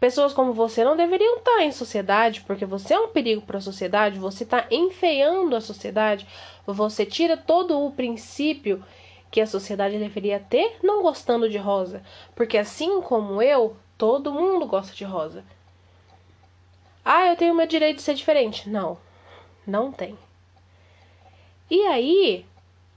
pessoas 0.00 0.32
como 0.32 0.54
você 0.54 0.82
não 0.82 0.96
deveriam 0.96 1.36
estar 1.36 1.62
em 1.62 1.70
sociedade, 1.70 2.40
porque 2.40 2.64
você 2.64 2.94
é 2.94 2.98
um 2.98 3.08
perigo 3.08 3.42
para 3.42 3.58
a 3.58 3.60
sociedade, 3.60 4.18
você 4.18 4.44
está 4.44 4.66
enfeiando 4.70 5.54
a 5.54 5.60
sociedade, 5.60 6.26
você 6.66 7.04
tira 7.04 7.36
todo 7.36 7.78
o 7.78 7.92
princípio 7.92 8.82
que 9.30 9.40
a 9.40 9.46
sociedade 9.46 9.98
deveria 9.98 10.40
ter 10.40 10.78
não 10.82 11.02
gostando 11.02 11.48
de 11.48 11.58
rosa, 11.58 12.02
porque 12.34 12.56
assim 12.56 13.00
como 13.02 13.42
eu, 13.42 13.76
todo 13.98 14.32
mundo 14.32 14.66
gosta 14.66 14.94
de 14.94 15.04
rosa. 15.04 15.44
Ah, 17.04 17.28
eu 17.28 17.36
tenho 17.36 17.54
meu 17.54 17.66
direito 17.66 17.96
de 17.96 18.02
ser 18.02 18.14
diferente. 18.14 18.68
Não, 18.68 18.98
não 19.66 19.90
tem. 19.90 20.18
E 21.70 21.80
aí, 21.86 22.44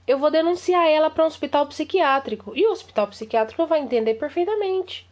eu 0.06 0.18
vou 0.18 0.30
denunciar 0.30 0.86
ela 0.88 1.10
para 1.10 1.24
um 1.24 1.26
hospital 1.26 1.66
psiquiátrico. 1.66 2.52
E 2.54 2.66
o 2.66 2.72
hospital 2.72 3.06
psiquiátrico 3.08 3.66
vai 3.66 3.80
entender 3.80 4.14
perfeitamente. 4.14 5.08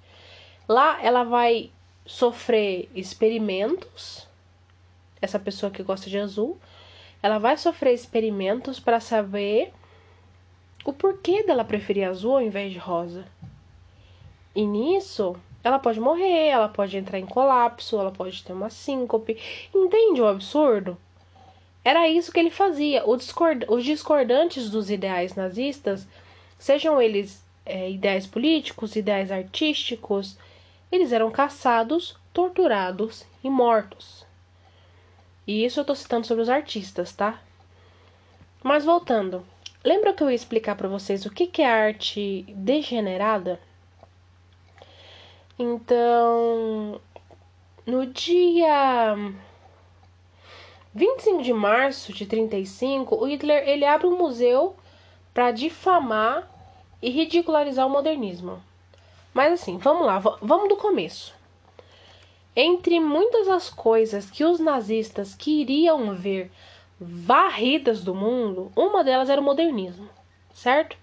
Lá 0.69 1.03
ela 1.03 1.25
vai 1.25 1.71
sofrer 2.05 2.89
experimentos. 2.95 4.27
Essa 5.21 5.39
pessoa 5.39 5.71
que 5.71 5.83
gosta 5.83 6.11
de 6.11 6.19
azul, 6.19 6.59
ela 7.23 7.39
vai 7.39 7.57
sofrer 7.57 7.95
experimentos 7.95 8.81
para 8.81 8.99
saber 9.01 9.73
o 10.85 10.93
porquê 10.93 11.45
dela 11.45 11.65
preferir 11.65 12.09
azul 12.09 12.33
ao 12.33 12.43
invés 12.43 12.73
de 12.73 12.79
rosa. 12.79 13.25
E 14.55 14.67
nisso, 14.67 15.37
ela 15.63 15.79
pode 15.79 16.01
morrer, 16.01 16.49
ela 16.49 16.69
pode 16.69 16.97
entrar 16.97 17.19
em 17.19 17.27
colapso, 17.27 17.99
ela 17.99 18.11
pode 18.11 18.43
ter 18.43 18.53
uma 18.53 18.69
síncope. 18.69 19.39
Entende 19.75 20.21
o 20.21 20.27
absurdo? 20.27 20.99
Era 21.85 22.09
isso 22.09 22.33
que 22.33 22.39
ele 22.39 22.51
fazia. 22.51 23.05
Os 23.07 23.85
discordantes 23.85 24.71
dos 24.71 24.91
ideais 24.91 25.35
nazistas, 25.35 26.07
sejam 26.59 27.01
eles 27.01 27.45
é, 27.65 27.91
ideais 27.91 28.27
políticos, 28.27 28.97
ideais 28.97 29.31
artísticos, 29.31 30.37
eles 30.93 31.11
eram 31.11 31.31
caçados, 31.31 32.15
torturados 32.35 33.25
e 33.43 33.49
mortos. 33.49 34.27
E 35.47 35.65
isso 35.65 35.81
eu 35.81 35.85
tô 35.85 35.95
citando 35.95 36.27
sobre 36.27 36.43
os 36.43 36.51
artistas, 36.51 37.13
tá? 37.13 37.41
Mas 38.63 38.85
voltando, 38.85 39.45
lembra 39.83 40.13
que 40.13 40.23
eu 40.23 40.29
ia 40.29 40.37
explicar 40.37 40.77
para 40.77 40.89
vocês 40.89 41.25
o 41.25 41.31
que, 41.31 41.47
que 41.47 41.63
é 41.63 41.67
arte 41.67 42.45
degenerada? 42.51 43.59
Então, 45.59 47.01
no 47.87 48.07
dia 48.07 49.17
25 50.95 51.43
de 51.43 51.53
março 51.55 52.13
de 52.13 52.27
35, 52.27 53.17
o 53.17 53.25
Hitler 53.25 53.67
ele 53.67 53.87
abre 53.87 54.07
um 54.07 54.19
museu 54.19 54.77
para 55.33 55.51
difamar 55.51 56.49
e 57.01 57.11
ridicularizar 57.11 57.87
o 57.87 57.91
modernismo. 57.91 58.63
Mas 59.33 59.53
assim, 59.53 59.79
vamos 59.79 60.07
lá, 60.07 60.19
vamos 60.19 60.69
do 60.69 60.77
começo. 60.77 61.35
Entre 62.55 63.01
muitas 63.01 63.49
as 63.49 63.71
coisas 63.71 64.31
que 64.31 64.45
os 64.45 64.61
nazistas 64.61 65.35
queriam 65.35 66.15
ver 66.15 66.51
varridas 67.01 68.05
do 68.05 68.15
mundo, 68.15 68.71
uma 68.77 69.03
delas 69.03 69.31
era 69.31 69.41
o 69.41 69.45
modernismo, 69.45 70.09
certo? 70.53 70.97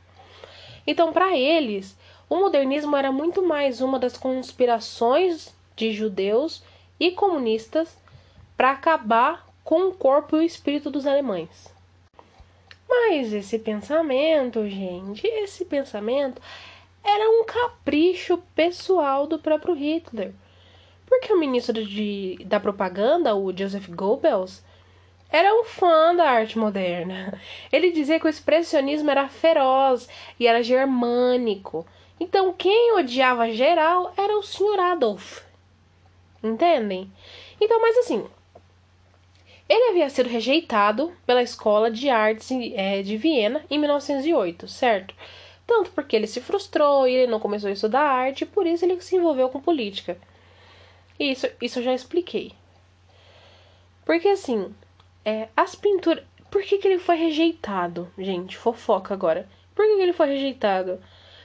Então, 0.86 1.12
para 1.12 1.36
eles, 1.36 1.98
o 2.30 2.36
modernismo 2.36 2.96
era 2.96 3.12
muito 3.12 3.42
mais 3.42 3.82
uma 3.82 3.98
das 3.98 4.15
conspirações 4.15 5.54
de 5.76 5.92
judeus 5.92 6.63
e 7.00 7.12
comunistas 7.12 7.98
para 8.56 8.72
acabar 8.72 9.48
com 9.63 9.88
o 9.88 9.94
corpo 9.94 10.36
e 10.36 10.39
o 10.39 10.44
espírito 10.44 10.92
dos 10.92 11.08
alemães. 11.08 11.74
Mas 12.88 13.34
esse 13.34 13.60
pensamento, 13.60 14.68
gente, 14.68 15.26
esse 15.26 15.63
pensamento 15.65 16.42
era 17.10 17.30
um 17.30 17.43
capricho 17.45 18.38
pessoal 18.56 19.28
do 19.28 19.39
próprio 19.39 19.74
Hitler. 19.74 20.34
Porque 21.06 21.34
o 21.34 21.39
ministro 21.39 21.84
de, 21.86 22.38
da 22.45 22.60
propaganda, 22.60 23.36
o 23.36 23.56
Joseph 23.56 23.89
Goebbels, 23.89 24.63
era 25.32 25.54
um 25.54 25.63
fã 25.63 26.15
da 26.15 26.30
arte 26.30 26.58
moderna. 26.58 27.39
Ele 27.72 27.91
dizia 27.91 28.19
que 28.19 28.26
o 28.26 28.30
expressionismo 28.30 29.10
era 29.10 29.28
feroz 29.28 30.08
e 30.39 30.48
era 30.48 30.63
germânico. 30.63 31.86
Então, 32.19 32.54
quem 32.54 32.93
odiava 32.98 33.52
geral 33.52 34.13
era 34.17 34.38
o 34.38 34.43
Sr. 34.43 34.80
Adolf. 34.80 35.41
Entendem? 36.43 37.12
Então, 37.60 37.82
mas 37.82 37.98
assim, 37.98 38.26
ele 39.67 39.91
havia 39.91 40.10
sido 40.10 40.28
rejeitado 40.28 41.13
pela 41.28 41.43
Escola 41.43 41.91
de 41.91 42.10
Artes 42.10 42.50
é, 42.74 43.04
de 43.04 43.17
Viena 43.17 43.63
em 43.69 43.78
1908, 43.78 44.67
certo? 44.67 45.13
Tanto 45.69 45.91
porque 45.91 46.15
ele 46.15 46.25
se 46.25 46.41
frustrou 46.41 47.08
e 47.08 47.13
ele 47.13 47.32
não 47.32 47.39
começou 47.39 47.69
a 47.69 47.71
estudar 47.71 48.01
arte, 48.01 48.41
e 48.41 48.47
por 48.47 48.65
isso 48.65 48.84
ele 48.84 48.99
se 48.99 49.15
envolveu 49.15 49.49
com 49.49 49.62
política. 49.62 50.17
Isso, 51.19 51.47
isso 51.62 51.77
eu 51.77 51.84
já 51.84 51.93
expliquei. 51.93 52.53
Porque 54.03 54.29
assim, 54.29 54.73
é, 55.23 55.47
as 55.55 55.75
pinturas. 55.75 56.23
Por 56.49 56.63
que, 56.63 56.79
que 56.79 56.88
ele 56.88 56.97
foi 56.97 57.17
rejeitado? 57.17 58.12
Gente, 58.17 58.58
fofoca 58.58 59.13
agora. 59.13 59.47
Por 59.75 59.86
que, 59.86 59.95
que 59.97 60.01
ele 60.01 60.13
foi 60.13 60.29
rejeitado? 60.29 60.99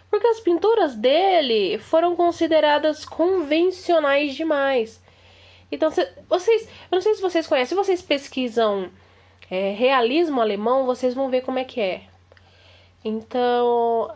Porque 0.09 0.27
as 0.27 0.41
pinturas 0.41 0.95
dele 0.95 1.77
foram 1.77 2.17
consideradas 2.17 3.05
convencionais 3.05 4.35
demais. 4.35 5.05
Então, 5.71 5.91
vocês. 6.31 6.63
Eu 6.91 6.97
não 6.97 7.03
sei 7.03 7.15
se 7.15 7.21
vocês 7.21 7.47
conhecem, 7.47 7.77
se 7.77 7.85
vocês 7.85 8.01
pesquisam 8.01 8.91
é, 9.51 9.73
realismo 9.73 10.41
alemão, 10.41 10.87
vocês 10.87 11.13
vão 11.13 11.29
ver 11.29 11.43
como 11.43 11.59
é 11.59 11.65
que 11.65 11.79
é. 11.79 12.14
Então. 13.05 14.15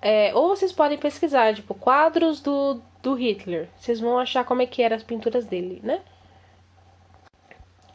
É, 0.00 0.32
ou 0.34 0.48
vocês 0.48 0.72
podem 0.72 0.96
pesquisar, 0.96 1.54
tipo, 1.54 1.74
quadros 1.74 2.40
do, 2.40 2.80
do 3.02 3.14
Hitler. 3.14 3.68
Vocês 3.76 3.98
vão 4.00 4.18
achar 4.18 4.44
como 4.44 4.62
é 4.62 4.66
que 4.66 4.82
eram 4.82 4.96
as 4.96 5.02
pinturas 5.02 5.44
dele, 5.44 5.80
né? 5.82 6.00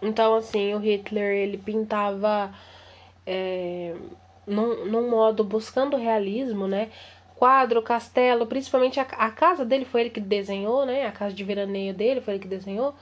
Então, 0.02 0.36
assim, 0.36 0.74
o 0.74 0.80
Hitler, 0.80 1.34
ele 1.34 1.58
pintava 1.58 2.54
é, 3.26 3.96
num, 4.46 4.86
num 4.86 5.10
modo 5.10 5.44
buscando 5.44 5.96
realismo, 5.96 6.68
né? 6.68 6.92
Quadro, 7.36 7.82
castelo, 7.82 8.46
principalmente 8.46 9.00
a, 9.00 9.04
a 9.04 9.32
casa 9.32 9.66
dele 9.66 9.86
foi 9.86 10.02
ele 10.02 10.10
que 10.10 10.20
desenhou, 10.20 10.86
né? 10.86 11.06
A 11.06 11.12
casa 11.12 11.34
de 11.34 11.44
veraneio 11.44 11.94
dele 11.94 12.22
foi 12.22 12.34
ele 12.34 12.44
que 12.44 12.50
desenhou. 12.50 12.94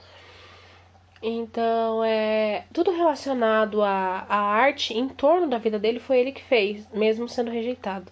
Então, 1.22 2.02
é 2.02 2.64
tudo 2.72 2.90
relacionado 2.90 3.80
à, 3.80 4.26
à 4.28 4.36
arte 4.36 4.92
em 4.92 5.08
torno 5.08 5.46
da 5.46 5.56
vida 5.56 5.78
dele 5.78 6.00
foi 6.00 6.18
ele 6.18 6.32
que 6.32 6.42
fez, 6.42 6.90
mesmo 6.90 7.28
sendo 7.28 7.50
rejeitado. 7.50 8.10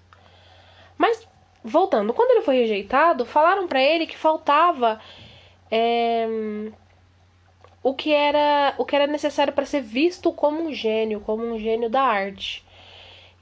Mas 0.97 1.27
voltando, 1.65 2.15
quando 2.15 2.31
ele 2.31 2.43
foi 2.43 2.57
rejeitado, 2.61 3.27
falaram 3.27 3.67
para 3.67 3.83
ele 3.83 4.07
que 4.07 4.17
faltava 4.17 5.01
é, 5.71 6.27
o 7.83 7.95
que 7.95 8.13
era 8.13 8.75
o 8.79 8.85
que 8.85 8.95
era 8.95 9.07
necessário 9.09 9.53
para 9.53 9.67
ser 9.67 9.81
visto 9.83 10.33
como 10.33 10.63
um 10.63 10.73
gênio, 10.73 11.21
como 11.21 11.45
um 11.45 11.59
gênio 11.59 11.91
da 11.91 12.03
arte. 12.03 12.65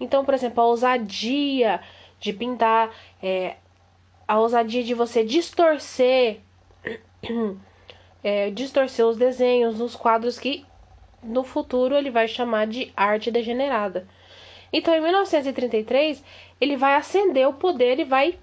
Então, 0.00 0.24
por 0.24 0.32
exemplo, 0.32 0.62
a 0.62 0.66
ousadia 0.66 1.80
de 2.18 2.32
pintar, 2.32 2.90
é, 3.22 3.56
a 4.26 4.38
ousadia 4.38 4.82
de 4.82 4.94
você 4.94 5.24
distorcer, 5.24 6.40
é, 8.22 8.50
distorcer 8.50 9.06
os 9.06 9.16
desenhos 9.16 9.78
nos 9.78 9.94
quadros 9.94 10.38
que 10.38 10.64
no 11.22 11.42
futuro 11.42 11.96
ele 11.96 12.10
vai 12.10 12.28
chamar 12.28 12.66
de 12.66 12.92
arte 12.96 13.30
degenerada. 13.30 14.06
Então, 14.72 14.94
em 14.94 15.00
1933, 15.00 16.22
ele 16.60 16.76
vai 16.76 16.94
acender 16.94 17.46
o 17.48 17.54
poder 17.54 17.98
e 17.98 18.04
vai 18.04 18.38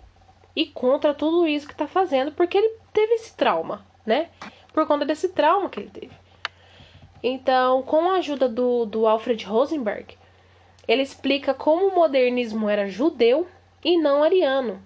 ir 0.56 0.68
contra 0.68 1.14
tudo 1.14 1.48
isso 1.48 1.68
que 1.68 1.74
está 1.74 1.88
fazendo, 1.88 2.32
porque 2.32 2.58
ele 2.58 2.78
teve 2.94 3.14
esse 3.14 3.36
trauma, 3.36 3.86
né? 4.06 4.30
Por 4.74 4.88
conta 4.88 5.06
desse 5.06 5.30
trauma 5.30 5.70
que 5.70 5.80
ele 5.80 5.90
teve. 5.90 6.12
Então, 7.22 7.84
com 7.84 8.10
a 8.10 8.18
ajuda 8.18 8.48
do, 8.48 8.86
do 8.86 9.08
Alfred 9.08 9.46
Rosenberg, 9.46 10.18
ele 10.88 11.02
explica 11.02 11.54
como 11.54 11.88
o 11.88 11.96
modernismo 11.96 12.70
era 12.70 12.88
judeu 12.88 13.48
e 13.84 13.98
não 13.98 14.24
ariano. 14.24 14.82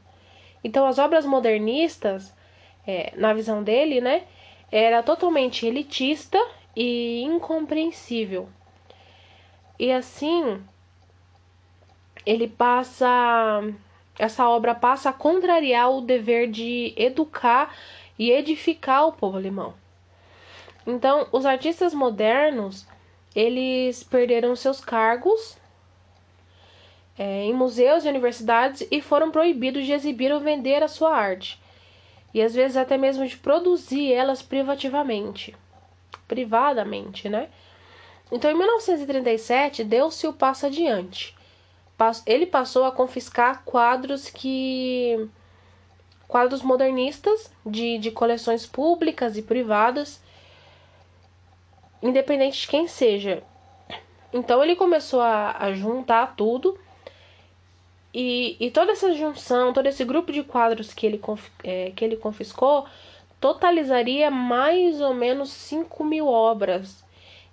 Então, 0.64 0.86
as 0.86 1.00
obras 1.00 1.26
modernistas, 1.26 2.36
é, 2.86 3.14
na 3.16 3.34
visão 3.34 3.64
dele, 3.64 4.02
né, 4.02 4.24
era 4.72 5.02
totalmente 5.04 5.66
elitista 5.66 6.38
e 6.76 7.22
incompreensível. 7.24 8.50
E 9.78 9.92
assim, 9.92 10.62
ele 12.26 12.48
passa 12.48 13.64
essa 14.20 14.50
obra 14.50 14.76
passa 14.76 15.10
a 15.10 15.14
contrariar 15.14 15.90
o 15.90 16.02
dever 16.02 16.52
de 16.52 16.94
educar 16.98 17.74
e 18.18 18.30
edificar 18.30 19.08
o 19.08 19.14
povo 19.14 19.38
alemão. 19.38 19.74
Então, 20.86 21.28
os 21.32 21.46
artistas 21.46 21.94
modernos, 21.94 22.86
eles 23.34 24.04
perderam 24.04 24.56
seus 24.58 24.82
cargos 24.82 25.58
é, 27.18 27.44
em 27.44 27.54
museus 27.54 28.04
e 28.04 28.10
universidades 28.10 28.86
e 28.92 29.02
foram 29.02 29.32
proibidos 29.32 29.86
de 29.86 29.94
exibir 29.94 30.32
ou 30.34 30.40
vender 30.42 30.84
a 30.84 30.88
sua 30.88 31.16
arte. 31.16 31.58
E 32.34 32.42
às 32.42 32.54
vezes 32.54 32.78
até 32.78 32.98
mesmo 32.98 33.28
de 33.28 33.38
produzir 33.38 34.14
elas 34.14 34.42
privativamente. 34.42 35.56
Privadamente, 36.28 37.28
né? 37.28 37.50
Então, 38.32 38.52
em 38.52 38.56
1937, 38.56 39.84
deu-se 39.84 40.28
o 40.28 40.34
passo 40.34 40.68
adiante. 40.68 41.36
Ele 42.26 42.46
passou 42.46 42.86
a 42.86 42.92
confiscar 42.92 43.64
quadros 43.66 44.30
que. 44.30 45.28
quadros 46.28 46.62
modernistas 46.62 47.52
de, 47.66 47.98
de 47.98 48.12
coleções 48.12 48.66
públicas 48.66 49.36
e 49.36 49.42
privadas, 49.42 50.22
independente 52.02 52.62
de 52.62 52.68
quem 52.68 52.88
seja. 52.88 53.44
Então, 54.32 54.64
ele 54.64 54.76
começou 54.76 55.22
a, 55.22 55.56
a 55.60 55.74
juntar 55.74 56.36
tudo. 56.36 56.80
E, 58.14 58.58
e 58.60 58.72
toda 58.72 58.92
essa 58.92 59.14
junção, 59.14 59.72
todo 59.72 59.86
esse 59.86 60.04
grupo 60.04 60.32
de 60.32 60.44
quadros 60.44 60.94
que 60.94 61.06
ele, 61.06 61.22
é, 61.64 61.92
que 61.96 62.04
ele 62.04 62.16
confiscou, 62.16 62.86
totalizaria 63.40 64.32
mais 64.32 65.00
ou 65.00 65.14
menos 65.14 65.50
5 65.50 66.04
mil 66.04 66.28
obras 66.28 67.04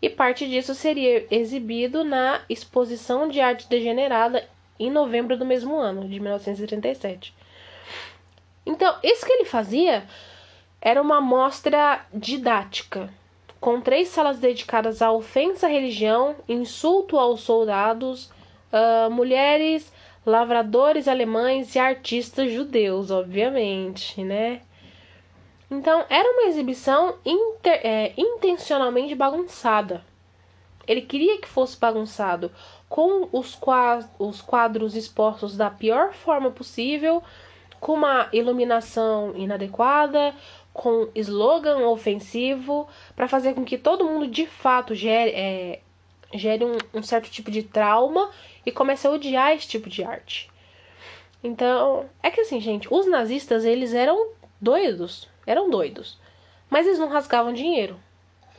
e 0.01 0.11
parte 0.11 0.47
disso 0.49 0.75
seria 0.75 1.27
exibido 1.31 2.05
na 2.05 2.41
Exposição 2.49 3.29
de 3.29 3.41
Arte 3.41 3.69
Degenerada 3.69 4.47
em 4.79 4.91
novembro 4.91 5.37
do 5.37 5.45
mesmo 5.47 5.77
ano, 5.77 6.07
de 6.07 6.21
1937. 6.21 7.35
Então, 8.65 8.95
isso 9.03 9.25
que 9.25 9.33
ele 9.33 9.45
fazia 9.45 10.05
era 10.81 11.01
uma 11.01 11.21
mostra 11.21 12.05
didática, 12.13 13.09
com 13.59 13.81
três 13.81 14.09
salas 14.09 14.39
dedicadas 14.39 15.01
à 15.01 15.11
ofensa 15.11 15.67
à 15.67 15.71
religião, 15.71 16.37
insulto 16.49 17.19
aos 17.19 17.41
soldados, 17.41 18.31
uh, 18.71 19.11
mulheres, 19.11 19.91
lavradores 20.27 21.07
alemães 21.07 21.77
e 21.77 21.79
artistas 21.79 22.53
judeus, 22.53 23.13
obviamente, 23.13 24.23
né? 24.25 24.61
Então, 25.71 26.05
era 26.11 26.29
uma 26.29 26.49
exibição 26.49 27.15
inter, 27.25 27.81
é, 27.85 28.13
intencionalmente 28.17 29.15
bagunçada. 29.15 30.05
Ele 30.87 31.03
queria 31.03 31.41
que 31.41 31.49
fosse 31.49 31.79
bagunçado, 31.79 32.51
com 32.89 33.29
os, 33.33 33.59
os 34.19 34.43
quadros 34.43 34.95
expostos 34.95 35.57
da 35.57 35.71
pior 35.71 36.13
forma 36.13 36.51
possível, 36.51 37.23
com 37.81 37.95
uma 37.95 38.29
iluminação 38.33 39.33
inadequada, 39.37 40.35
com 40.73 41.09
slogan 41.15 41.79
ofensivo, 41.89 42.89
para 43.15 43.27
fazer 43.27 43.55
com 43.55 43.65
que 43.65 43.79
todo 43.79 44.05
mundo 44.05 44.29
de 44.29 44.47
fato 44.47 44.95
gere, 44.95 45.31
é, 45.31 45.81
gere 46.37 46.65
um, 46.65 46.77
um 46.95 47.03
certo 47.03 47.31
tipo 47.31 47.51
de 47.51 47.63
trauma 47.63 48.31
e 48.65 48.73
comece 48.73 49.07
a 49.07 49.11
odiar 49.11 49.53
esse 49.53 49.69
tipo 49.69 49.89
de 49.89 50.05
arte. 50.05 50.51
Então, 51.43 52.09
é 52.23 52.31
que 52.31 52.41
assim, 52.41 52.61
gente, 52.61 52.89
os 52.93 53.07
nazistas 53.07 53.65
eles 53.65 53.95
eram 53.95 54.33
doidos 54.61 55.29
eram 55.47 55.71
doidos. 55.71 56.19
Mas 56.69 56.87
eles 56.87 56.99
não 56.99 57.09
rasgavam 57.09 57.53
dinheiro. 57.53 57.99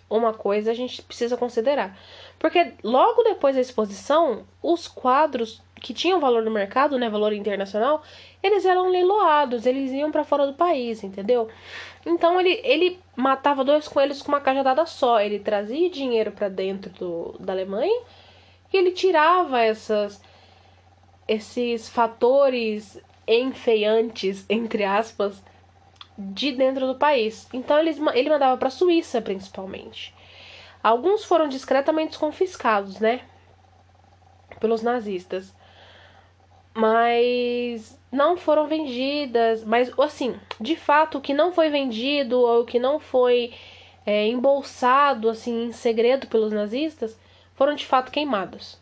Uma 0.10 0.34
coisa 0.34 0.72
a 0.72 0.74
gente 0.74 1.02
precisa 1.02 1.36
considerar. 1.36 1.98
Porque 2.40 2.74
logo 2.84 3.24
depois 3.24 3.56
da 3.56 3.62
exposição, 3.62 4.46
os 4.62 4.88
quadros 4.88 5.62
que 5.82 5.94
tinham 5.94 6.20
valor 6.20 6.44
no 6.44 6.52
mercado, 6.52 6.98
né, 6.98 7.10
valor 7.10 7.34
internacional, 7.34 8.02
eles 8.42 8.66
eram 8.66 8.90
leiloados, 8.90 9.66
eles 9.66 9.92
iam 9.92 10.12
para 10.12 10.24
fora 10.24 10.48
do 10.48 10.54
país, 10.54 11.04
entendeu? 11.04 11.48
Então 12.06 12.40
ele, 12.40 12.60
ele 12.64 13.00
matava 13.16 13.64
dois 13.64 13.88
coelhos 13.88 14.22
com 14.22 14.30
uma 14.30 14.42
cajadada 14.42 14.86
só. 14.86 15.20
Ele 15.20 15.40
trazia 15.40 15.90
dinheiro 15.90 16.32
para 16.32 16.50
dentro 16.50 16.92
do, 16.92 17.36
da 17.40 17.54
Alemanha 17.54 18.02
e 18.72 18.78
ele 18.78 18.92
tirava 18.92 19.62
essas 19.62 20.22
esses 21.28 21.90
fatores 21.90 23.00
enfeiantes, 23.28 24.46
entre 24.50 24.84
aspas, 24.84 25.44
de 26.18 26.52
dentro 26.52 26.88
do 26.88 26.96
país. 26.96 27.48
Então 27.54 27.78
eles, 27.78 28.00
ele 28.14 28.30
mandava 28.30 28.58
para 28.58 28.70
a 28.70 28.72
Suíça, 28.72 29.22
principalmente. 29.22 30.14
Alguns 30.82 31.24
foram 31.24 31.48
discretamente 31.48 32.18
confiscados, 32.18 33.00
né? 33.00 33.22
Pelos 34.60 34.82
nazistas. 34.82 35.54
Mas 36.74 38.00
não 38.12 38.38
foram 38.38 38.68
vendidas. 38.68 39.64
Mas, 39.64 39.92
assim, 40.00 40.40
de 40.60 40.76
fato, 40.76 41.18
o 41.18 41.22
que 41.22 41.34
não 41.34 41.52
foi 41.52 41.70
vendido 41.70 42.40
ou 42.40 42.62
o 42.62 42.66
que 42.66 42.80
não 42.80 43.00
foi 43.00 43.54
é, 44.06 44.28
embolsado, 44.28 45.30
assim, 45.30 45.66
em 45.66 45.72
segredo 45.72 46.28
pelos 46.28 46.52
nazistas, 46.52 47.20
foram 47.56 47.76
de 47.76 47.86
fato 47.86 48.12
queimados. 48.12 48.80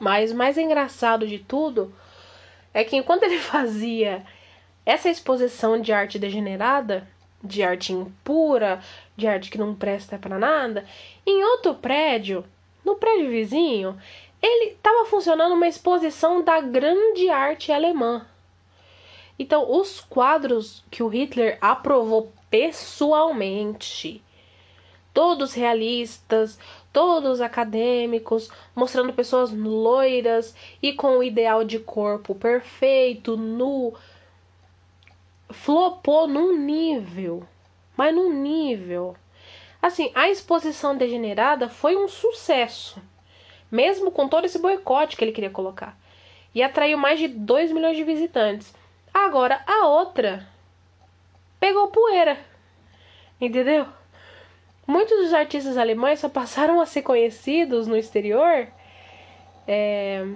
Mas 0.00 0.32
o 0.32 0.36
mais 0.36 0.58
engraçado 0.58 1.26
de 1.26 1.38
tudo 1.38 1.94
é 2.74 2.82
que 2.84 2.96
enquanto 2.96 3.22
ele 3.22 3.38
fazia 3.40 4.22
essa 4.84 5.08
exposição 5.08 5.80
de 5.80 5.92
arte 5.92 6.18
degenerada, 6.18 7.08
de 7.42 7.62
arte 7.62 7.92
impura, 7.92 8.82
de 9.16 9.26
arte 9.26 9.50
que 9.50 9.58
não 9.58 9.74
presta 9.74 10.18
para 10.18 10.38
nada, 10.38 10.84
em 11.24 11.44
outro 11.44 11.74
prédio, 11.74 12.44
no 12.84 12.96
prédio 12.96 13.30
vizinho, 13.30 13.98
ele 14.42 14.72
estava 14.72 15.06
funcionando 15.06 15.54
uma 15.54 15.68
exposição 15.68 16.42
da 16.42 16.60
grande 16.60 17.30
arte 17.30 17.72
alemã. 17.72 18.26
Então, 19.38 19.70
os 19.70 20.00
quadros 20.00 20.84
que 20.90 21.02
o 21.02 21.08
Hitler 21.08 21.58
aprovou 21.60 22.32
pessoalmente, 22.50 24.22
todos 25.14 25.54
realistas, 25.54 26.58
todos 26.92 27.40
acadêmicos, 27.40 28.50
mostrando 28.74 29.12
pessoas 29.12 29.52
loiras 29.52 30.54
e 30.82 30.92
com 30.92 31.18
o 31.18 31.22
ideal 31.22 31.64
de 31.64 31.78
corpo 31.78 32.34
perfeito, 32.34 33.36
nu. 33.36 33.94
Flopou 35.50 36.26
num 36.26 36.56
nível, 36.58 37.46
mas 37.96 38.12
num 38.12 38.32
nível. 38.32 39.16
Assim, 39.80 40.10
a 40.14 40.28
exposição 40.28 40.96
degenerada 40.96 41.68
foi 41.68 41.96
um 41.96 42.08
sucesso, 42.08 43.00
mesmo 43.70 44.10
com 44.10 44.26
todo 44.28 44.46
esse 44.46 44.58
boicote 44.58 45.16
que 45.16 45.22
ele 45.22 45.32
queria 45.32 45.50
colocar. 45.50 45.96
E 46.54 46.62
atraiu 46.62 46.98
mais 46.98 47.18
de 47.18 47.28
2 47.28 47.70
milhões 47.70 47.96
de 47.96 48.02
visitantes. 48.02 48.74
Agora, 49.12 49.62
a 49.66 49.86
outra 49.86 50.48
pegou 51.60 51.88
poeira. 51.88 52.38
Entendeu? 53.40 53.86
Muitos 54.86 55.16
dos 55.18 55.32
artistas 55.32 55.78
alemães 55.78 56.20
só 56.20 56.28
passaram 56.28 56.80
a 56.80 56.86
ser 56.86 57.02
conhecidos 57.02 57.86
no 57.86 57.96
exterior 57.96 58.68
é, 59.66 60.26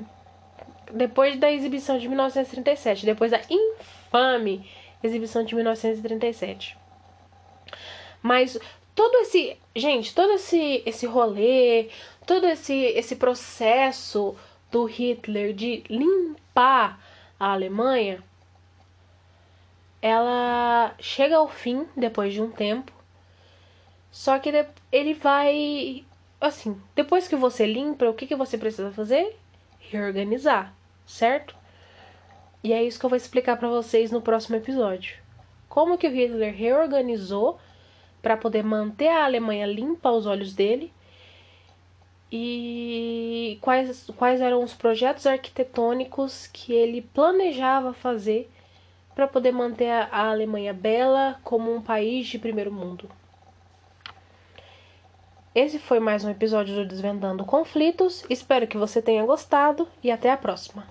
depois 0.92 1.38
da 1.38 1.52
exibição 1.52 1.98
de 1.98 2.08
1937, 2.08 3.04
depois 3.04 3.30
da 3.30 3.40
infame 3.50 4.68
exibição 5.02 5.44
de 5.44 5.54
1937. 5.54 6.76
Mas 8.22 8.58
todo 8.94 9.14
esse, 9.18 9.56
gente, 9.76 10.14
todo 10.14 10.32
esse 10.32 10.82
esse 10.84 11.06
rolê, 11.06 11.88
todo 12.26 12.46
esse 12.46 12.74
esse 12.74 13.16
processo 13.16 14.34
do 14.70 14.84
Hitler 14.84 15.52
de 15.52 15.84
limpar 15.88 16.98
a 17.38 17.52
Alemanha, 17.52 18.22
ela 20.00 20.94
chega 20.98 21.36
ao 21.36 21.48
fim 21.48 21.86
depois 21.96 22.32
de 22.32 22.40
um 22.40 22.50
tempo 22.50 22.97
só 24.10 24.38
que 24.38 24.50
ele 24.90 25.14
vai. 25.14 26.04
Assim, 26.40 26.80
depois 26.94 27.26
que 27.26 27.36
você 27.36 27.66
limpa, 27.66 28.08
o 28.08 28.14
que, 28.14 28.26
que 28.26 28.36
você 28.36 28.56
precisa 28.56 28.90
fazer? 28.92 29.36
Reorganizar, 29.80 30.72
certo? 31.06 31.56
E 32.62 32.72
é 32.72 32.82
isso 32.82 32.98
que 32.98 33.06
eu 33.06 33.10
vou 33.10 33.16
explicar 33.16 33.56
para 33.56 33.68
vocês 33.68 34.10
no 34.10 34.20
próximo 34.20 34.56
episódio. 34.56 35.18
Como 35.68 35.98
que 35.98 36.06
o 36.06 36.10
Hitler 36.10 36.54
reorganizou 36.54 37.58
para 38.22 38.36
poder 38.36 38.64
manter 38.64 39.08
a 39.08 39.24
Alemanha 39.24 39.66
limpa 39.66 40.08
aos 40.08 40.26
olhos 40.26 40.52
dele 40.52 40.92
e 42.30 43.58
quais, 43.60 44.10
quais 44.16 44.40
eram 44.40 44.62
os 44.62 44.74
projetos 44.74 45.26
arquitetônicos 45.26 46.46
que 46.52 46.72
ele 46.72 47.02
planejava 47.02 47.92
fazer 47.92 48.50
para 49.14 49.26
poder 49.26 49.52
manter 49.52 49.90
a 49.90 50.28
Alemanha 50.30 50.72
bela 50.72 51.40
como 51.42 51.74
um 51.74 51.80
país 51.80 52.26
de 52.26 52.38
primeiro 52.38 52.72
mundo. 52.72 53.08
Esse 55.60 55.76
foi 55.76 55.98
mais 55.98 56.24
um 56.24 56.30
episódio 56.30 56.72
do 56.72 56.86
Desvendando 56.86 57.44
Conflitos. 57.44 58.24
Espero 58.30 58.68
que 58.68 58.78
você 58.78 59.02
tenha 59.02 59.26
gostado 59.26 59.88
e 60.00 60.08
até 60.08 60.30
a 60.30 60.36
próxima. 60.36 60.86